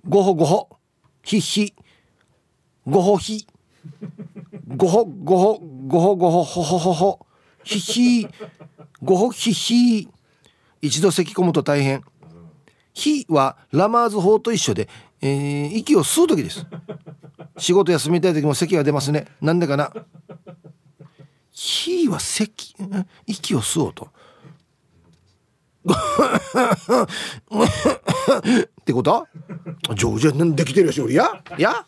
[0.08, 0.70] ごほごほ。
[1.24, 1.74] ひひ。
[2.88, 3.48] ごほひ。
[4.68, 5.60] ごほごほ。
[5.88, 6.44] ごほごほ。
[6.44, 7.26] ほほほほ。
[7.64, 8.28] ひひ。
[9.02, 10.10] ごほひひ。
[10.82, 12.04] 一度咳き込むと大変。
[12.94, 14.88] ひはラマーズ法と一緒で、
[15.22, 16.66] えー、息を吸う時です。
[17.58, 19.28] 仕事休みたい時も咳が出ますね。
[19.42, 19.92] なんでかな。
[21.52, 22.76] ひは咳
[23.28, 24.10] 息を吸おうと。
[25.86, 25.90] っ
[28.86, 29.28] てこと？
[29.96, 31.44] 上手できてるよし俺や。
[31.58, 31.86] いや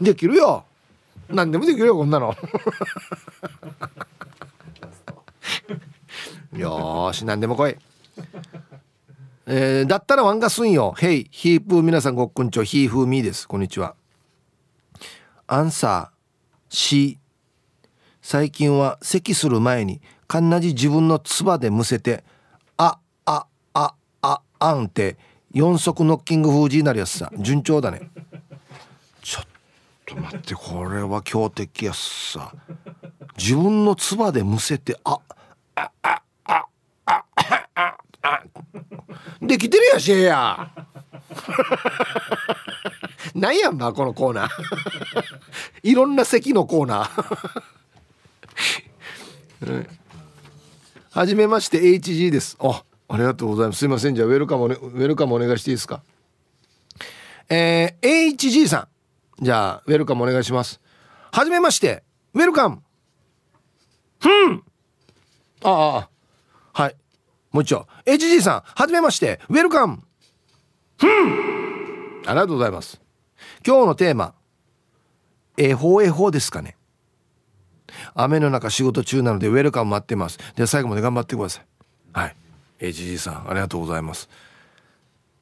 [0.00, 0.64] できるよ。
[1.28, 2.36] 何でもできるよこんなの。
[6.56, 7.76] よし何でも来い
[9.46, 10.92] えー、だったらワンガスンよ。
[10.96, 13.48] ヘイヒープー皆さんごっくんちょヒーフーミーです。
[13.48, 13.96] こんにちは。
[15.48, 16.16] アンサー
[16.68, 17.18] C
[18.20, 22.22] 最近は咳する前にかんなじ自分の唾でむせて
[22.76, 25.16] あああああんって
[25.52, 27.32] 四足ノッキング封じになるやつさ。
[27.36, 28.10] 順調だね。
[29.22, 29.44] ちょっ
[30.06, 32.52] と待ってこれは強敵やつさ。
[33.36, 35.18] 自分の唾でむせてあ
[35.74, 36.64] あああ
[37.06, 37.24] ああ
[37.74, 38.42] ああ。
[39.40, 40.70] できてるやしえや
[43.34, 44.50] なんやんばこのコーナー。
[45.82, 47.22] いろんな席のコーナー。
[51.10, 52.56] はじめまして HG です。
[52.60, 53.80] あありがとうございます。
[53.80, 54.14] すいません。
[54.14, 56.02] じゃあウェルカム、ね、ウェルカムお願いしていいですか？
[57.48, 58.88] えー、HG さ
[59.40, 59.44] ん。
[59.44, 60.80] じゃあウェルカムお願いします。
[61.32, 62.02] はじめまして
[62.34, 62.82] ウェルカム。
[64.20, 64.64] ふん。
[65.62, 66.08] ああ。
[66.72, 66.96] はい。
[67.52, 67.86] もう一丁。
[68.06, 69.40] HG さんはじめまして。
[69.48, 70.02] ウェルカム
[70.98, 72.22] ふん。
[72.26, 73.00] ありがとうございます。
[73.66, 74.34] 今日のテーマ。
[75.56, 76.76] 恵方恵方ですかね。
[78.14, 80.38] 雨の中仕事中なのでウェルカム待ってます。
[80.56, 81.64] で最後まで頑張ってください。
[82.12, 82.36] はい。
[82.78, 84.28] HG さんありがとうございます。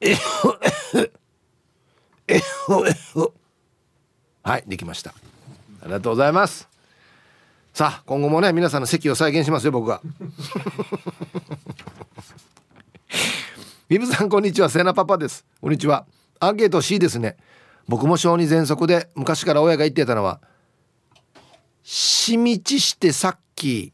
[0.00, 0.56] えほ
[2.28, 3.34] えほえほ
[4.42, 5.11] はいできました。
[5.82, 6.68] ありがとうございます。
[7.72, 10.00] さあ今後もね皆さんの席を再現しますよ僕が。
[13.91, 14.68] ビブさんこんにちは。
[14.68, 15.45] セナパパです。
[15.61, 16.07] こんにちは。
[16.38, 17.36] アンケート C ですね。
[17.88, 20.41] 僕も小児喘息で昔から親が言ってたのは
[21.82, 23.93] 「しみちしてさっき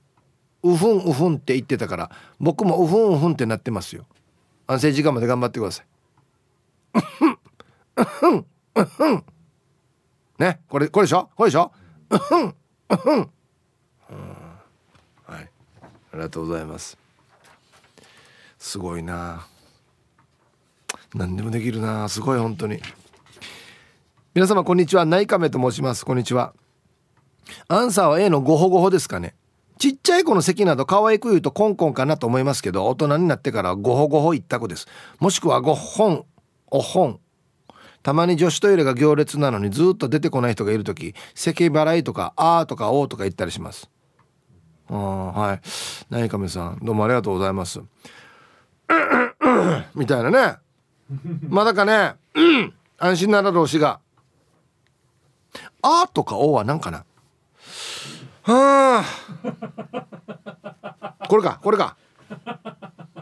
[0.62, 4.04] うふんうふん」って言ってたから僕もうふんうふんってなってますよ。
[4.66, 5.86] 安静時間まで頑張ってください。
[6.98, 7.38] うふん
[7.96, 9.24] うふんうふん。
[10.38, 11.30] ねこれこれでしょ？
[11.34, 11.72] これでしょ？
[12.10, 12.54] うふん
[12.90, 13.30] うふん。
[15.24, 15.40] はい。
[15.40, 15.46] あ
[16.12, 16.98] りがとうございます。
[18.58, 19.46] すごいな。
[21.16, 22.78] 何でもできるなすごい本当に。
[24.34, 25.06] 皆様こんにちは。
[25.06, 26.04] ナイカメと申します。
[26.04, 26.52] こんにちは。
[27.68, 29.34] アンサーは A のゴホゴホですかね。
[29.78, 34.86] ちっちゃい子の席など可愛く言うとコンコンかなと思いますけど大人になってからゴホゴホ一択です。
[35.18, 36.24] もしくはゴッホン
[36.66, 37.18] お本。
[38.02, 43.88] たまに女子トイレが行列なのにずっと出てこない人がいる時咳払いとか「あー」とか「おー」とか言ったりします。
[44.90, 45.60] あはい。
[46.10, 47.80] 何亀さんどうもありがとうございます。
[49.96, 50.65] みたいなね。
[51.48, 52.16] まだかね？
[52.34, 54.00] うん安心なら老子が
[55.82, 57.04] 「あー」とか「おー」は何かな？
[58.42, 59.04] はあ
[61.28, 61.96] これかこれか。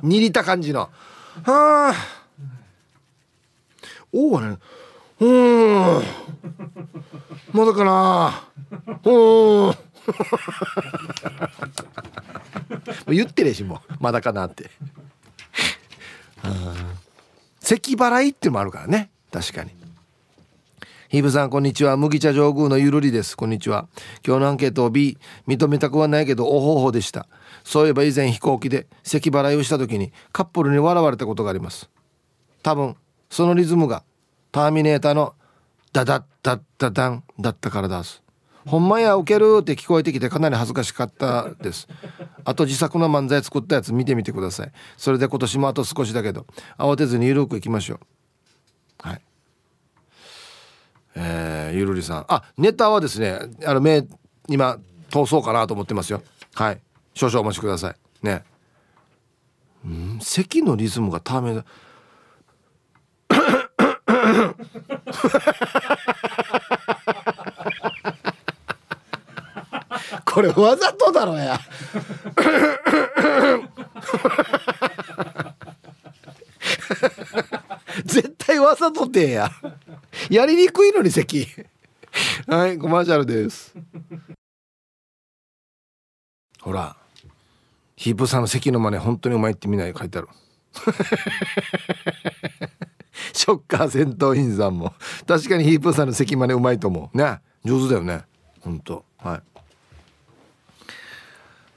[0.02, 0.80] 煮りた感じの。
[0.80, 0.90] は
[1.46, 1.94] あ
[4.12, 4.58] おおね。
[5.20, 6.02] うん。
[7.52, 8.42] まだかな？
[9.04, 9.74] うん。
[13.14, 13.94] 言ってるしもう。
[14.00, 14.70] まだかなって。
[17.64, 19.10] 咳払いっていうのもあるからね。
[19.32, 19.70] 確かに。
[21.08, 21.96] ヒブさんこんにちは。
[21.96, 23.38] 麦茶上宮のゆるりです。
[23.38, 23.88] こんにちは。
[24.26, 25.16] 今日のアンケートを B
[25.48, 27.26] 認めたくはないけどお方法でした。
[27.64, 31.88] そういえば以前飛行機で咳払いをした時にカップルに笑われたことがあります。
[32.62, 32.96] 多分
[33.30, 34.04] そのリズムが
[34.52, 35.34] ターミネーターの
[35.94, 38.23] ダダッダッダダンだったからです。
[38.66, 41.88] ほんまやウケるって聞こえてきてかなり恥ずかしかったです。
[42.44, 44.72] あと自作の漫才作ったやつ見てみてください。
[44.96, 46.46] それで今年もあと少しだけど。
[46.78, 49.08] 慌てずにゆるくいきましょう。
[49.08, 49.20] はい。
[51.16, 52.24] えー、ゆるりさん。
[52.28, 54.06] あネタはですねあの目
[54.48, 54.78] 今
[55.10, 56.22] 通そうかなと思ってますよ。
[56.54, 56.80] はい。
[57.14, 57.94] 少々お待ちください。
[58.22, 58.42] ね。
[59.84, 60.18] うん？
[60.20, 61.64] 咳のリズムがためだ。
[70.34, 71.60] これわざとだろや。
[78.04, 79.48] 絶対わざとてや。
[80.28, 81.46] やりにくいのに咳
[82.48, 83.76] はいコマーシャルです。
[86.60, 86.96] ほら
[87.94, 90.28] ヒープさんの席の真似本当にうまいってみんな書いてある。
[93.32, 94.94] ショッカー戦闘員さんも。
[95.28, 97.16] 確かにヒープさんの席真似うまいと思う。
[97.16, 98.24] ね上手だよね。
[98.62, 99.04] 本当。
[99.18, 99.53] はい。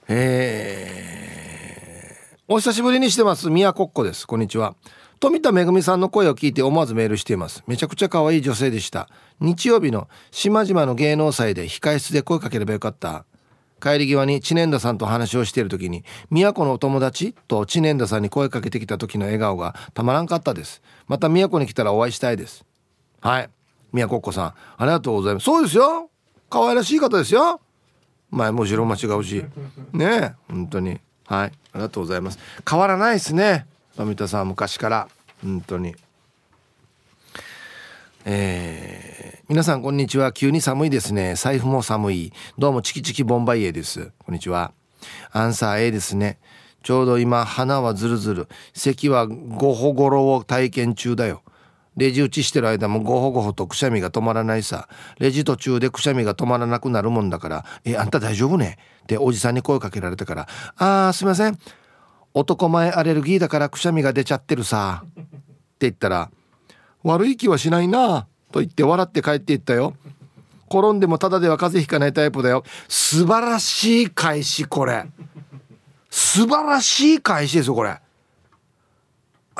[0.10, 3.49] えー、お久しぶりにしてます。
[3.49, 4.26] 宮こっこです。
[4.26, 4.76] こんにちは。
[5.20, 7.62] 富田恵さんの声を聞いて思わずメールしています。
[7.68, 9.10] めちゃくちゃ可愛い女性でした。
[9.41, 13.26] 日曜日の島々の芸能祭で控室で声かければよかった。
[13.82, 20.82] 帰り際に知念田さんと話をしている時に「都のお友達?」と知念田さんに声かけてきた時の笑顔がたまらんかったです。
[21.08, 22.66] また都に来たらお会いしたいです。
[23.20, 23.49] はい。
[23.91, 25.43] 宮子っ子さんありがとうございます。
[25.43, 26.10] そうですよ。
[26.49, 27.60] 可愛らしい方ですよ。
[28.30, 29.43] 前もちろん間違うし
[29.93, 30.99] ね本当に。
[31.25, 31.47] はい。
[31.47, 32.39] ありがとうございます。
[32.69, 33.65] 変わらないですね。
[33.95, 35.07] 富田さん昔から。
[35.43, 35.95] 本当に。
[38.25, 40.32] えー、皆さんこんにちは。
[40.32, 41.36] 急に寒いですね。
[41.36, 42.34] 財布も寒い。
[42.57, 44.11] どうもチキチキボンバイエです。
[44.19, 44.73] こんにちは。
[45.32, 46.39] アンサー A ですね。
[46.84, 48.47] ちょうど今鼻はズルズル。
[48.73, 51.41] 咳はゴホゴロを体験中だよ。
[51.98, 54.88] レジ打ちしてる間もゴホゴホとくしゃみが止まらないさ。
[55.20, 61.58] レジ途中でくしゃみが止まらなくなるもんだから「えあんた大丈夫ね?」っておじさんに声かけられたから「あーすいません。
[62.34, 65.22] 男前アレルギーだからくしゃみが出ちゃってるさ」って
[65.82, 66.30] 言ったら
[67.04, 69.95] 悪い気はしないなと言って笑って帰っていったよ。
[70.70, 72.64] 転んでもただでは風邪ひかないタイプだよ。
[72.89, 75.06] 素晴らしい返しこれ。
[76.10, 77.98] 素晴らしい返しですよこれ。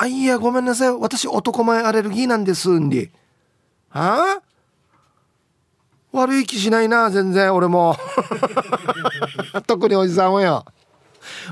[0.00, 0.92] あいやごめんなさい。
[0.96, 3.10] 私男前アレルギーなんですんで。
[3.88, 4.42] はあ？
[6.12, 7.96] 悪い気しないな全然俺も。
[9.66, 10.64] 特におじさんはよ。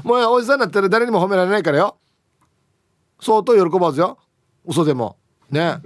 [0.04, 1.96] もうおじさんだったら誰にも褒められないからよ。
[3.20, 4.16] 相当喜ばずよ。
[4.64, 5.16] 嘘でも。
[5.50, 5.80] ね。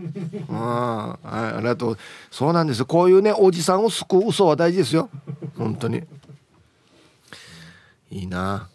[0.49, 0.57] うん。
[0.57, 1.99] はいありがとう。
[2.31, 5.09] そうなんですこういうねおじさんを救う嘘は大事ですよ。
[5.57, 6.03] 本当に。
[8.11, 8.69] いいな。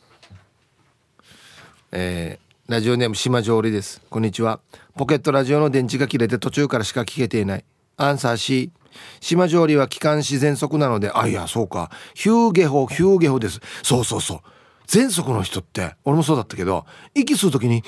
[1.91, 4.01] えー、ラジオネーム島上りです。
[4.09, 4.59] こんにちは。
[4.95, 7.66] ポケットラジオの電池が切れて途中からしか聞けていない。
[7.95, 8.72] アンサー C
[9.20, 11.91] 島上りは気管支喘息なのであいやそうか。
[12.16, 13.59] ヒューゲホヒューゲホです。
[13.84, 14.39] そうそうそう。
[14.88, 17.84] 喘息の人って俺もそうだったけど息吸う時に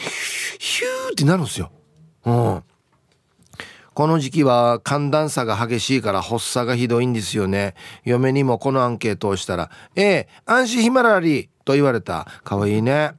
[0.59, 1.71] ヒューってなるんですよ。
[2.25, 2.63] うん。
[3.97, 7.73] この時期は寒暖差が激しいから発作がひどいんですよね。
[8.05, 12.27] 嫁にもこのアンケートをしたら、ええ、安心ヒマラリと言われた。
[12.43, 13.13] かわいいね。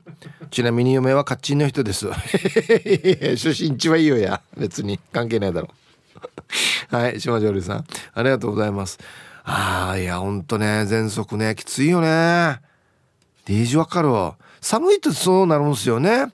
[0.53, 2.07] ちなみに嫁はカッチンの人です。
[3.35, 4.41] 出身地はいいよや。
[4.57, 5.71] 別に関係ないだろ
[6.93, 6.95] う。
[6.97, 7.85] はい、島上里さん。
[8.15, 9.01] ありがとうございます。
[9.43, 12.61] ああ、いや、ほんとね、喘息ね、きついよね。
[13.47, 14.37] デージわかるわ。
[14.61, 16.27] 寒いとそうなるんすよね。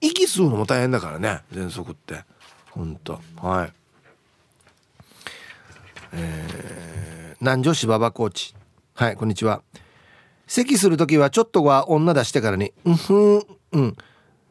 [0.00, 2.29] 息吸うのも大変だからね、喘息って。
[2.70, 3.20] 本当。
[3.36, 3.72] はい。
[6.12, 8.54] えー、南城市馬場コーチ
[8.94, 9.62] はいこんにちは。
[10.46, 13.42] 咳する時はちょっとは女出してからに「うんふん
[13.72, 13.96] うん。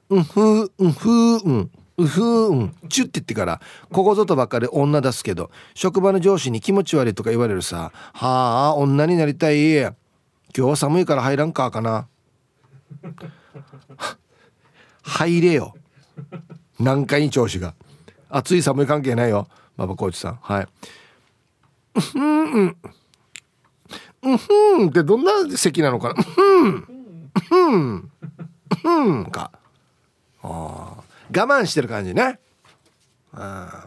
[0.10, 1.72] うんふうんふうん。
[1.98, 2.76] うふうん。
[2.88, 3.62] チュって言ってから
[3.92, 9.94] ここぞとばっかり女出すけど職場の上司に気持ち悪いとか言われるさ「はあ女になりたい今
[10.54, 12.08] 日は寒いから入らんかかな」
[15.04, 15.74] 入れよ。
[16.80, 17.74] 何回に調子が。
[18.30, 19.48] 暑い寒い関係ないよ。
[19.78, 20.40] 馬場コーチさん。
[20.42, 20.68] はい。
[22.16, 22.78] うんうん。
[24.22, 26.16] うんってどんな席なのかな。
[26.38, 26.88] うん
[27.52, 28.12] うん。
[28.84, 29.52] うんか。
[30.42, 32.40] ああ我慢してる感じね。
[33.34, 33.86] あ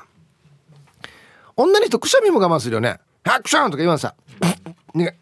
[1.56, 4.14] 女の人くしゃみも我慢するよね「ハクション!」とか言わんさ。
[4.94, 5.18] ね。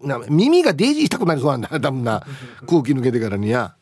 [0.00, 2.24] な耳がデイジーしたくなりそうなんだ多分な。
[2.68, 3.74] 空気抜けてからにや、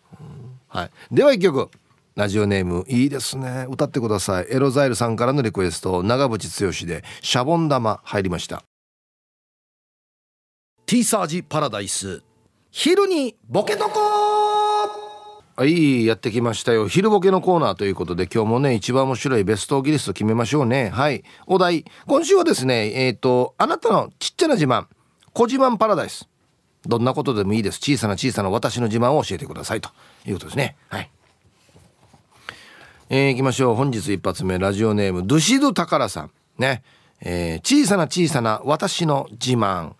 [0.68, 1.70] はい、では一曲。
[2.16, 3.66] ラジオネームいいですね。
[3.68, 4.46] 歌ってください。
[4.48, 6.02] エロザイルさんからのリクエスト。
[6.02, 8.62] 長渕剛でシャボン玉入りました。
[10.86, 12.22] ティーサージパラダイス。
[12.70, 14.00] 昼にボケとこ
[15.56, 16.88] はいやってきましたよ。
[16.88, 20.88] 昼ボケのコーナーということで今日もね一番面白いベストギリスト決めましょうね。
[20.88, 21.22] はい。
[21.46, 21.84] お題。
[22.06, 24.86] 今週はですねえっ、ー、とあなたのちっちゃな自慢。
[25.34, 26.26] 小自慢パラダイス。
[26.86, 27.78] どんなことでもいいです。
[27.78, 29.90] 小さな小さな私の自慢を教えてくださいと
[30.24, 30.76] いうことですね。
[30.88, 31.10] はい。
[33.08, 33.74] えー、行きましょう。
[33.76, 36.32] 本日一発目ラジオネームドゥシドタカラさん。
[36.58, 36.82] ね、
[37.20, 39.92] えー、小さな小さな私の自慢。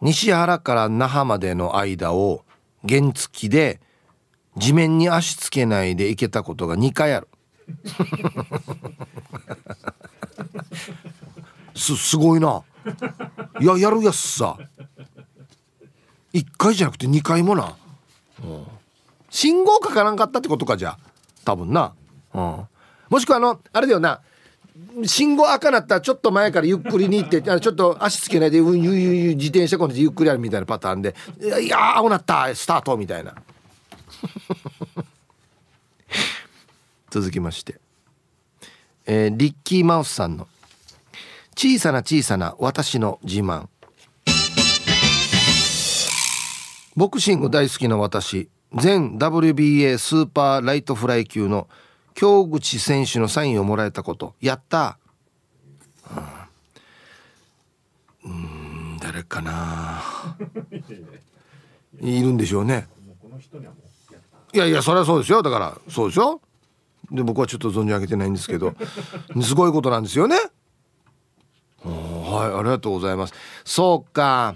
[0.00, 2.44] 西原から那覇までの間を
[2.88, 3.80] 原付きで
[4.56, 7.28] 地面に足つけないで行けたことが2回ある。
[11.76, 12.64] すすごいな。
[13.60, 14.58] いややるやつさ。
[16.32, 17.76] 1回じゃなくて2回もな、
[18.42, 18.66] うん、
[19.34, 20.96] 信号かからんかったってことかじゃ
[21.44, 21.92] 多分な、
[22.32, 22.68] うん、
[23.10, 24.20] もしくはあのあれだよな。
[25.06, 32.54] 信号赤なったらちょっと前からゆっくりに行ってあちょっと足つけないでうんゆゆゆ自転車こんでゆっくりやるみたいなパターンで「いやいや青なった。
[32.54, 33.34] スタート」みたいな。
[37.10, 37.80] 続きまして、
[39.06, 40.46] えー、リッキーマウスさんの
[41.58, 43.66] 「小さな小さな私の自慢」
[46.94, 48.48] ボクシング大好きな私。
[48.76, 51.68] 全 WBA スーパーライトフライ級の
[52.14, 54.98] 京口選手のサインをもらえたことやった。
[58.24, 58.98] うん。
[58.98, 60.02] 誰かな。
[62.00, 62.88] いるんでしょうね。
[64.52, 65.42] いやいやそれはそうですよ。
[65.42, 66.40] だからそうですよ。
[67.10, 68.74] で僕はちょっと存じ上げてないんですけど
[69.42, 70.36] すごいことなんですよね。
[71.84, 73.34] はいありがとうございます。
[73.64, 74.54] そうか。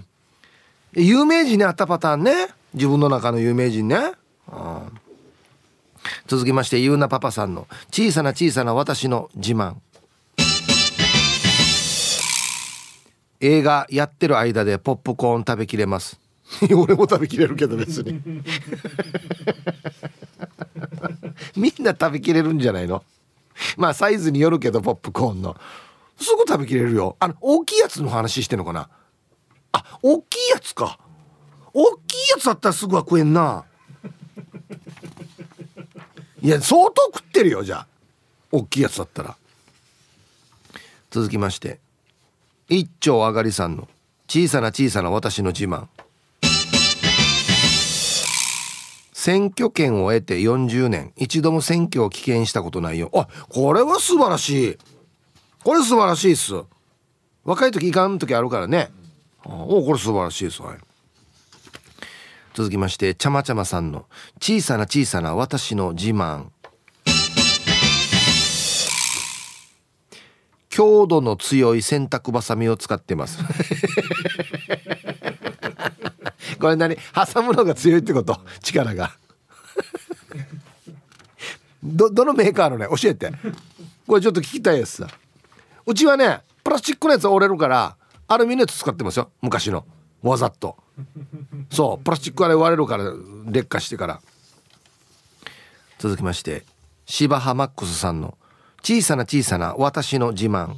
[0.94, 4.12] 有名人に会ったパターンね自分の中の有名人ね。
[6.26, 9.76] 続きましてゆうなパパさんの小さな小さな私の自慢。
[13.40, 16.18] 映画やってる間でポップコーン食べきれます。
[16.74, 18.20] 俺も食べきれるけど別に。
[21.56, 23.04] みんな食べきれるんじゃないの？
[23.76, 25.56] まあサイズによるけどポップコーンの。
[26.20, 27.16] すぐ食べきれるよ。
[27.20, 28.88] あの大きいやつの話してんのかな？
[29.72, 30.98] あ大きいやつか。
[31.78, 33.64] 大きいやつだったらすぐは食えんな。
[36.42, 37.86] いや相当食ってるよじゃあ。
[38.50, 39.36] 大きいやつだったら。
[41.10, 41.78] 続きまして。
[42.68, 43.88] 一丁上がりさんの
[44.26, 45.86] 小さな小さな私の自慢。
[49.12, 53.10] 選挙権を得て40年一度も選挙を棄権したことないよ。
[53.14, 54.78] あこれは素晴らしい。
[55.62, 56.54] これ素晴らしいっす。
[57.44, 58.90] 若い時いかん時あるからね。
[59.44, 60.87] おこれ素晴らしいですはい。
[62.58, 64.06] 続きましてちゃまちゃまさんの
[64.40, 66.46] 小さな小さな私の自慢。
[70.68, 73.38] 強度の強い洗濯バサミを使ってます。
[76.58, 76.96] これ何？
[76.96, 78.36] 挟むのが強いってこと？
[78.60, 79.12] 力が。
[81.84, 82.88] どどのメーカーのね？
[83.00, 83.30] 教えて。
[84.04, 85.06] これちょっと聞きたいやつさ。
[85.86, 87.96] うちはねプラスチックのやつ折れるから
[88.26, 89.30] アルミのやつ使ってますよ。
[89.42, 89.86] 昔の。
[90.22, 90.76] わざと。
[91.70, 93.04] そうプラスチックあれ割れるから
[93.46, 94.20] 劣化してから。
[95.98, 96.64] 続きまして
[97.06, 98.38] 芝浜マックスさんの
[98.84, 100.76] 「小さな小さな私の自慢」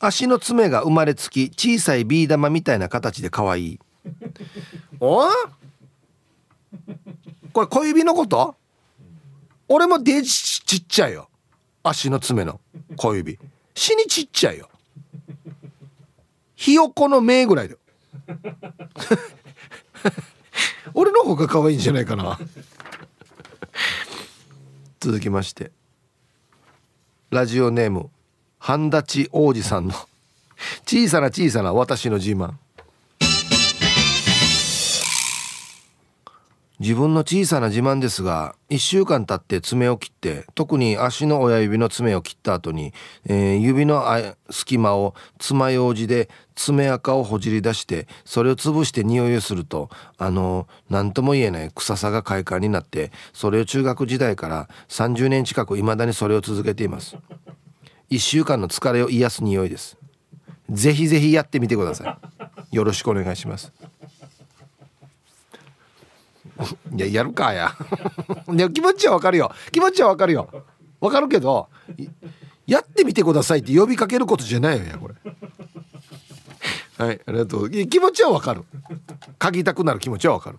[0.00, 3.80] 足の爪が生まれつき小さいビー玉みたいな形で可愛い。
[5.00, 5.28] お？
[7.52, 8.54] これ小指のこと？
[9.66, 11.28] 俺もデジちっちゃいよ。
[11.82, 12.60] 足の爪の
[12.96, 13.40] 小指。
[13.74, 14.68] 死にちっちゃいよ。
[16.58, 17.78] ひよこの目ぐらいだよ。
[20.92, 22.36] 俺の方が可愛いんじゃないかな。
[24.98, 25.70] 続きまして。
[27.30, 28.10] ラジオネーム
[28.58, 29.94] 半立ち王子さんの。
[30.84, 32.54] 小さな小さな私の自慢。
[36.80, 42.92] 自分の小さな自慢ですが1週間経って爪を切って特に足の親指の爪を切った後に、
[43.26, 44.04] えー、指の
[44.50, 57.16] 隙間を爪楊枝で爪垢をほじり出してそれを潰して匂いをするとあの何とも言えない臭さが快感になってそれを中学時代から30年近く未だにそれを続けています。
[58.10, 59.98] 1週間の疲れを癒す匂いです。
[60.70, 62.18] ぜひぜひやってみてくださ
[62.70, 62.76] い。
[62.76, 63.72] よろしくお願いします。
[66.94, 67.74] いややるかや。
[68.48, 69.52] で気持ちはわかるよ。
[69.72, 70.48] 気持ちはわかるよ。
[71.00, 71.68] わかるけど
[72.66, 75.14] やってみてくださいって呼びかけることじゃないよやこれ。
[76.98, 77.70] はいありがとう。
[77.70, 78.64] 気持ちはわかる。
[79.38, 80.58] 嗅ぎたくなる気持ちはわかる。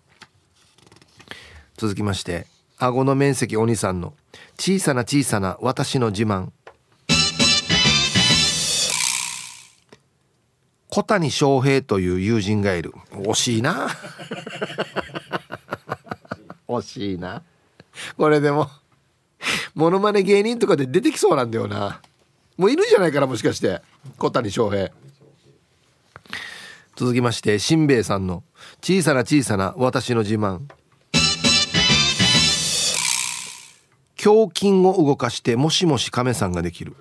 [1.78, 2.48] 続きまして
[2.78, 4.14] 顎の面積お兄さんの
[4.58, 6.50] 小さな小さな私の自慢。
[10.92, 12.94] 小谷翔平という友人がいる。
[13.12, 13.90] 惜しいな。
[16.70, 17.42] 惜しいな。
[18.18, 18.70] これでも
[19.74, 22.02] モノマネ芸人とかで出てきそうなんだよな。
[22.58, 23.82] もういるじゃないかなもしかして。
[24.18, 24.92] 小谷翔平。
[26.96, 28.44] 続きましてしんべヱさんの
[28.84, 30.60] 「小さな小さな私の自慢」
[34.22, 36.94] 胸筋を動かしてもしもし亀さんができる。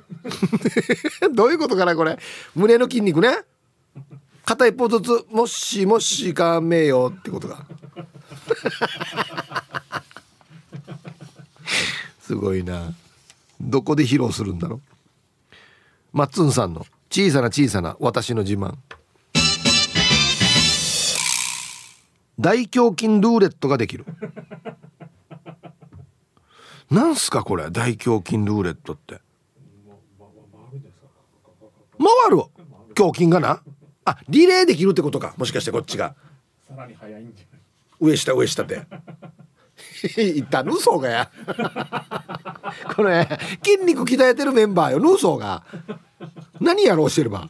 [1.34, 2.16] どういうことかなこれ。
[2.54, 3.38] 胸の筋肉ね。
[4.44, 7.66] 片一方ずつもしもしかめよってことが
[12.20, 12.92] すごいな。
[13.60, 14.80] どこで披露するんだろう？
[16.12, 16.86] マッツンさんの。
[17.10, 18.74] 小さな小さな私の自慢。
[22.38, 24.04] 大胸筋ルーレットができる。
[26.90, 27.70] なんすかこれ？
[27.70, 29.20] 大胸筋ルーレットって。
[31.98, 32.42] 回る
[32.96, 33.62] 胸筋がな。
[34.04, 35.34] あリレーできるってことか。
[35.36, 36.14] もしかしてこっちが。
[36.68, 37.24] さらに速い
[38.00, 38.86] 上下上下で。
[40.16, 41.30] 言ったヌーソーがや。
[42.94, 43.28] これ
[43.64, 45.00] 筋肉鍛えてるメンバーよ。
[45.00, 45.64] ヌーソーが
[46.60, 47.48] 何やろうしてれば。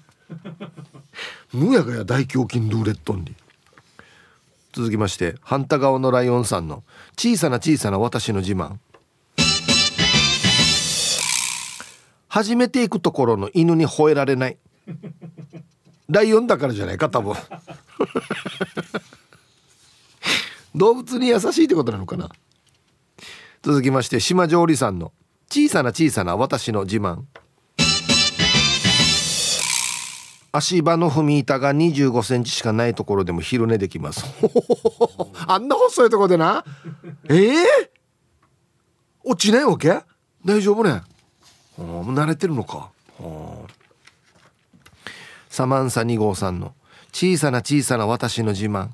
[1.53, 3.34] むやがや大胸筋ルーレットに
[4.72, 6.84] 続きまして反対側のライオンさんの
[7.16, 8.76] 小さな小さな私の自慢。
[12.28, 14.59] 初めて行くところの犬に吠えられない。
[16.09, 17.34] ライオンだからじゃないか多分。
[20.79, 22.31] 動物に優しいってことなのかな？
[23.62, 25.12] 続きまして島上里さんの
[25.51, 27.22] 小さな小さな私の自慢。
[30.53, 34.24] 足場の踏み板が25センチしかないところでも昼寝できます。
[35.47, 36.64] あんな細いところでな？
[37.29, 37.64] ええー、
[39.24, 40.01] 落ちないわけ？
[40.45, 41.03] 大丈夫ね？
[41.76, 42.91] もう慣れてるのか。
[45.51, 46.72] サマンサ2号さんの
[47.12, 48.91] 小さな小さな私の自慢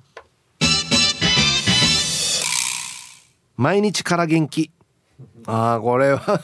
[3.57, 4.71] 毎日から元気。
[5.47, 6.41] ああこれは。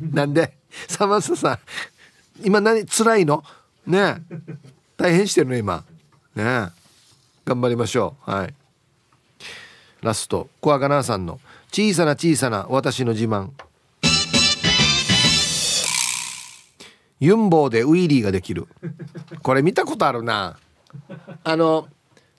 [0.00, 0.56] なんで？
[0.88, 1.58] サマンサさん。
[2.44, 3.44] 今何辛いの？
[3.86, 4.16] ね
[4.96, 5.84] 大変してるね今。
[6.34, 6.68] ね
[7.44, 8.30] 頑張りましょう。
[8.30, 8.54] はい。
[10.02, 10.48] ラスト。
[10.60, 11.40] コアガナーさんの。
[11.70, 13.50] 小さな小さな私の自慢。
[17.20, 18.66] ユンボーでウィリーができる。
[19.42, 20.58] これ見たことあるな。
[21.44, 21.88] あの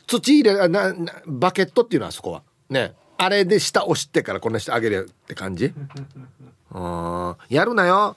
[0.08, 0.94] 土入れな
[1.28, 2.44] バケットっていうのはそこは。
[2.70, 5.74] ねあれで下押してからこんなしてあげるって感じ？
[6.72, 8.16] あやるなよ。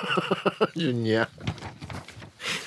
[0.76, 1.28] ジュニア。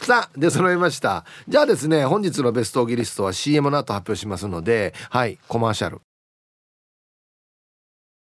[0.01, 1.23] さあで揃いました。
[1.47, 6.01] じゃあですね本日のベストオギリストは CM の後発表しますのではいコマーシャル。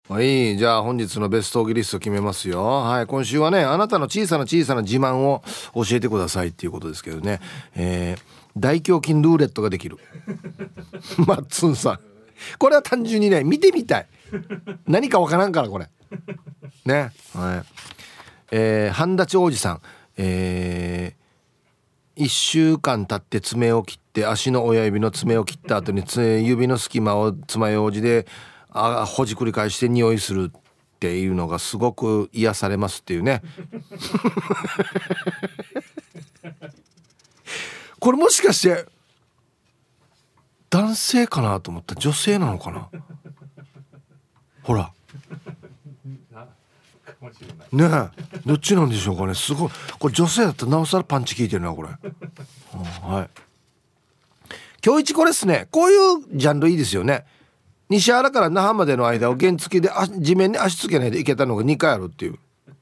[0.09, 2.65] はいじゃあ本日のベストオギリスト決めますよ。
[2.65, 5.43] はい今週はねあなたの小さな小さな自慢を
[5.75, 7.39] 教えてくださいっていうことですけどね。
[7.75, 8.21] えー、
[8.57, 9.99] 大胸筋ルーレットができる。
[11.27, 12.14] マッツンさん。
[12.57, 14.07] これは単純にね見てみたい。
[14.87, 15.87] 何かわからんからこれ。
[16.85, 17.11] ね。
[17.33, 17.63] はい。
[18.51, 19.81] えー、半立王子さん。
[20.17, 26.03] えー、1週間経って爪を切って足の親指の爪を切った後に
[26.45, 28.25] 指の隙間を爪楊枝で
[28.69, 30.61] あほじくり返して匂いするっ
[30.99, 33.41] ていうのがすごく癒されますっていうね。
[37.99, 38.85] これもしかして
[40.75, 41.95] 男性かなと思った。
[41.95, 42.89] 女性なのかな。
[44.61, 44.91] ほら。
[47.71, 48.09] ねえ。
[48.45, 49.35] どっちなんでしょうかね。
[49.35, 49.69] すごい。
[49.97, 51.95] これ女性だったらなおさらパンチ効いてるなこれ、うん、
[53.09, 53.29] はい。
[54.85, 55.69] 今日一これっすね。
[55.71, 55.99] こういう
[56.33, 57.23] ジャンルいいですよね。
[57.87, 62.39] 西原から那覇までの間を原付で地面に足つけないで行けたのが2回あるっていう。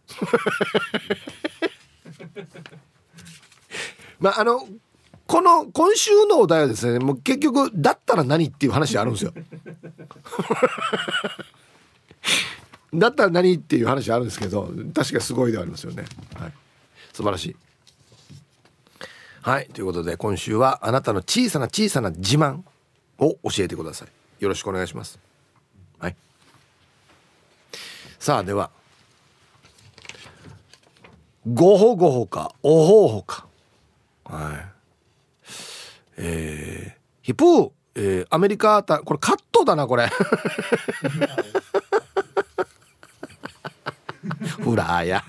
[4.20, 4.68] まああの
[5.26, 9.34] この今週のお題はですねもう結局だったら何っていう話あるんですよ。
[12.94, 16.06] だったら何っていう話あるんですけど確かすごいではありますよね。
[16.36, 16.54] はい。
[17.14, 17.56] 素晴らしい。
[19.42, 19.68] はい。
[19.68, 22.62] ということで今週はあなたの小さな小さな自慢
[23.18, 24.10] を教えてください。
[24.44, 25.20] よろしくお願いします。
[26.00, 26.16] はい。
[28.20, 28.70] さあでは
[31.52, 33.48] ごほごほかおほほか。
[34.26, 34.73] はい。
[36.18, 40.10] えー、ヒプー、えー、アメリカたこれカットだなこれ。
[44.64, 45.24] ほらや。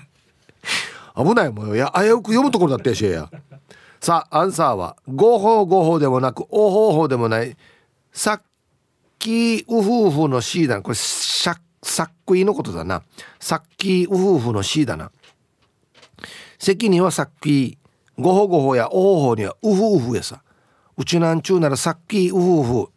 [1.15, 3.29] 危ないもんや危うく読むところだってやしや。
[4.01, 7.57] さあアンサーは合法合法でもなくお方法でもない
[8.11, 8.41] さっ
[9.17, 10.81] きウフウフの C だな。
[10.81, 11.53] これさ
[12.03, 13.03] っくいのことだな。
[13.39, 15.11] さっきウフウフの C だな。
[16.59, 17.77] 席にはさっき
[18.17, 20.41] ごほごほやおほほにはウフウフやさ
[20.97, 22.89] うちなんちゅうならさっきウフウフ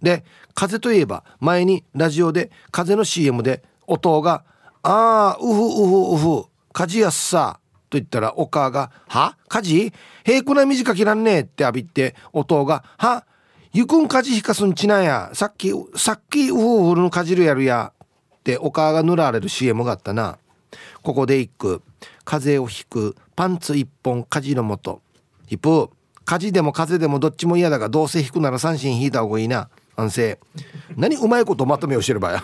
[0.00, 0.24] で
[0.54, 4.44] 風といえば前にラジオで風の CM で音が
[4.82, 7.58] 「ああウフウフウフ火事やっさ」
[7.90, 9.36] と言ったらお母が「は？
[9.48, 9.92] 火事？
[10.24, 13.24] 平くな短きらんねえ」って浴びて音が「は？
[13.72, 15.30] ゆくん火事ひかすんちなんや。
[15.34, 17.92] さっきさっきウフウフのかじるやるや」
[18.36, 20.38] ってお母が塗られる CM があったな。
[21.02, 21.82] ここで一句。
[22.24, 23.16] 風邪をひく。
[23.34, 25.00] パンツ一本火事のもと。
[25.46, 25.90] ヒプ
[26.24, 29.68] 火事でも風でもどっちも嫌だがどうせ引くなら三振引いた方がいいな。
[29.96, 30.38] 安静。
[30.96, 32.42] 何うまいことまとめをしてる場合？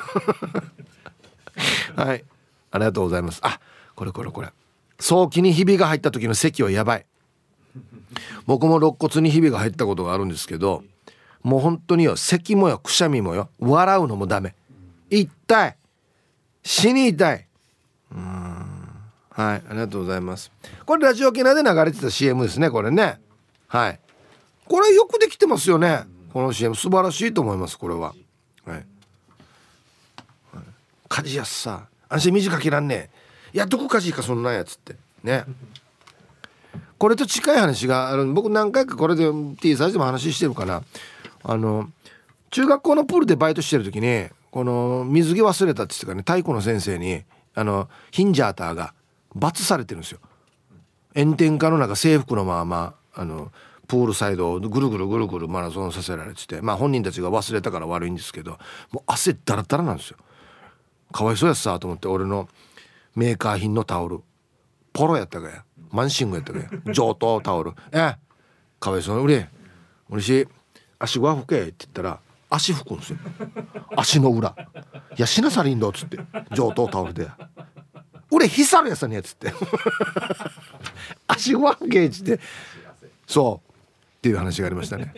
[2.05, 2.25] はい。
[2.71, 3.41] ありがとうございます。
[3.43, 3.61] あ
[3.95, 4.49] これこれこれ。
[5.01, 7.07] 早期にひびが入った時の席はやばい。
[8.47, 10.83] 僕も肋骨にひびが入ったことがあるんですけど
[11.43, 14.55] もう本当によ咳もよくしゃみもよ笑うのもダメ。
[15.11, 15.77] 痛い。
[16.63, 17.47] 死に痛い。
[18.13, 18.19] うん。
[19.31, 19.57] はい。
[19.57, 20.51] ありがとうございます。
[20.85, 23.21] これラジオ沖縄で流れてた CM ですねこれね。
[23.69, 24.01] はい。
[24.67, 26.05] これよくできてますよね。
[26.33, 28.15] この CM 素晴らしいと思いますこれは。
[28.65, 28.87] はい。
[31.09, 33.11] 家事やすさ安心短きらんね
[33.53, 34.97] いやどこ家事かそんなやつって。
[35.23, 35.45] ね。
[36.99, 38.27] これと近い話がある。
[38.33, 39.31] 僕何回かこれで
[39.61, 40.83] T サイズでも話してるかな。
[41.45, 41.89] あの
[42.51, 47.23] 中学校のプールでバイトしてる時にこの水着忘れたって言ってからね太鼓の先生に
[47.55, 48.95] あのヒンジャーターが
[49.35, 50.19] 罰されてるんですよ。
[51.15, 52.98] 炎天下の中制服のまま。
[53.19, 53.51] あの
[53.89, 58.59] プールサイドをぐるぐるぐるぐるマラソンさせられててまあ本人たちが忘れたから悪いんですけど
[58.93, 60.19] もう汗ダラダラなんですよ。
[61.11, 62.49] かわいそうやさと思って俺の
[63.17, 64.21] メーカー品のタオル
[64.93, 65.65] ポロやったかや。
[65.91, 66.69] マンシングやったかや。
[66.93, 67.73] 上等タオル。
[67.91, 68.15] え
[68.79, 69.49] かわいそうに俺
[70.11, 70.47] 俺し
[71.01, 72.21] 足は拭けって言ったら
[72.51, 73.19] 足拭くんですよ。
[73.97, 74.55] 足の裏
[75.19, 76.19] 「いやしなさりんど」っつって。
[76.53, 77.29] 上等タオルで
[78.31, 79.53] 「俺ひさるやさねや」つって。
[81.27, 82.41] 足は拭けっつって。
[83.29, 83.73] そう。
[84.19, 85.13] っていう話がありましたね。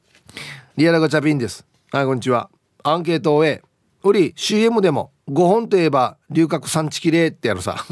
[0.76, 1.64] リアルガチャピンです。
[1.92, 2.50] はいこんにちは。
[2.82, 3.62] アンケートを終え
[4.02, 7.84] 売り CM でも5本といえば龍角産地きれいってやるさ。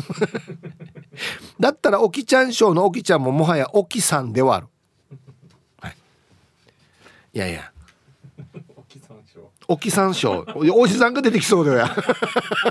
[1.61, 4.69] だったらおきちゃん賞のおきちゃんももはやおきさんではある、
[5.83, 5.97] はい、
[7.35, 7.70] いやいや。
[9.69, 11.87] おきさん賞おじさんが出てきそうだよ。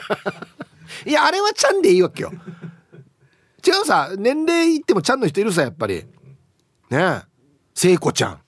[1.05, 2.33] いやあれはちゃんでいいわけよ。
[3.65, 6.05] 違うさ年齢いってもちゃんの人いるさやっぱり
[6.91, 7.21] ねえ。
[7.73, 8.41] 聖子ちゃん。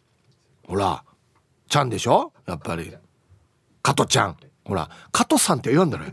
[0.67, 1.03] ほら。
[1.69, 2.33] ちゃんでしょ？
[2.45, 2.93] やっぱり。
[3.81, 4.37] 加トちゃん。
[4.65, 4.89] ほら。
[5.13, 6.05] 加藤 さんって言わんだろ。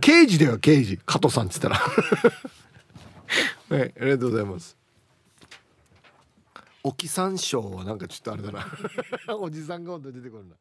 [0.00, 0.98] 刑事だよ刑事。
[1.04, 1.76] 加藤さんっつったら。
[3.68, 4.76] はいありがとうございます。
[6.84, 8.64] 沖山椒はなんかちょっとあれだな。
[9.36, 10.54] おじさんが出てくるな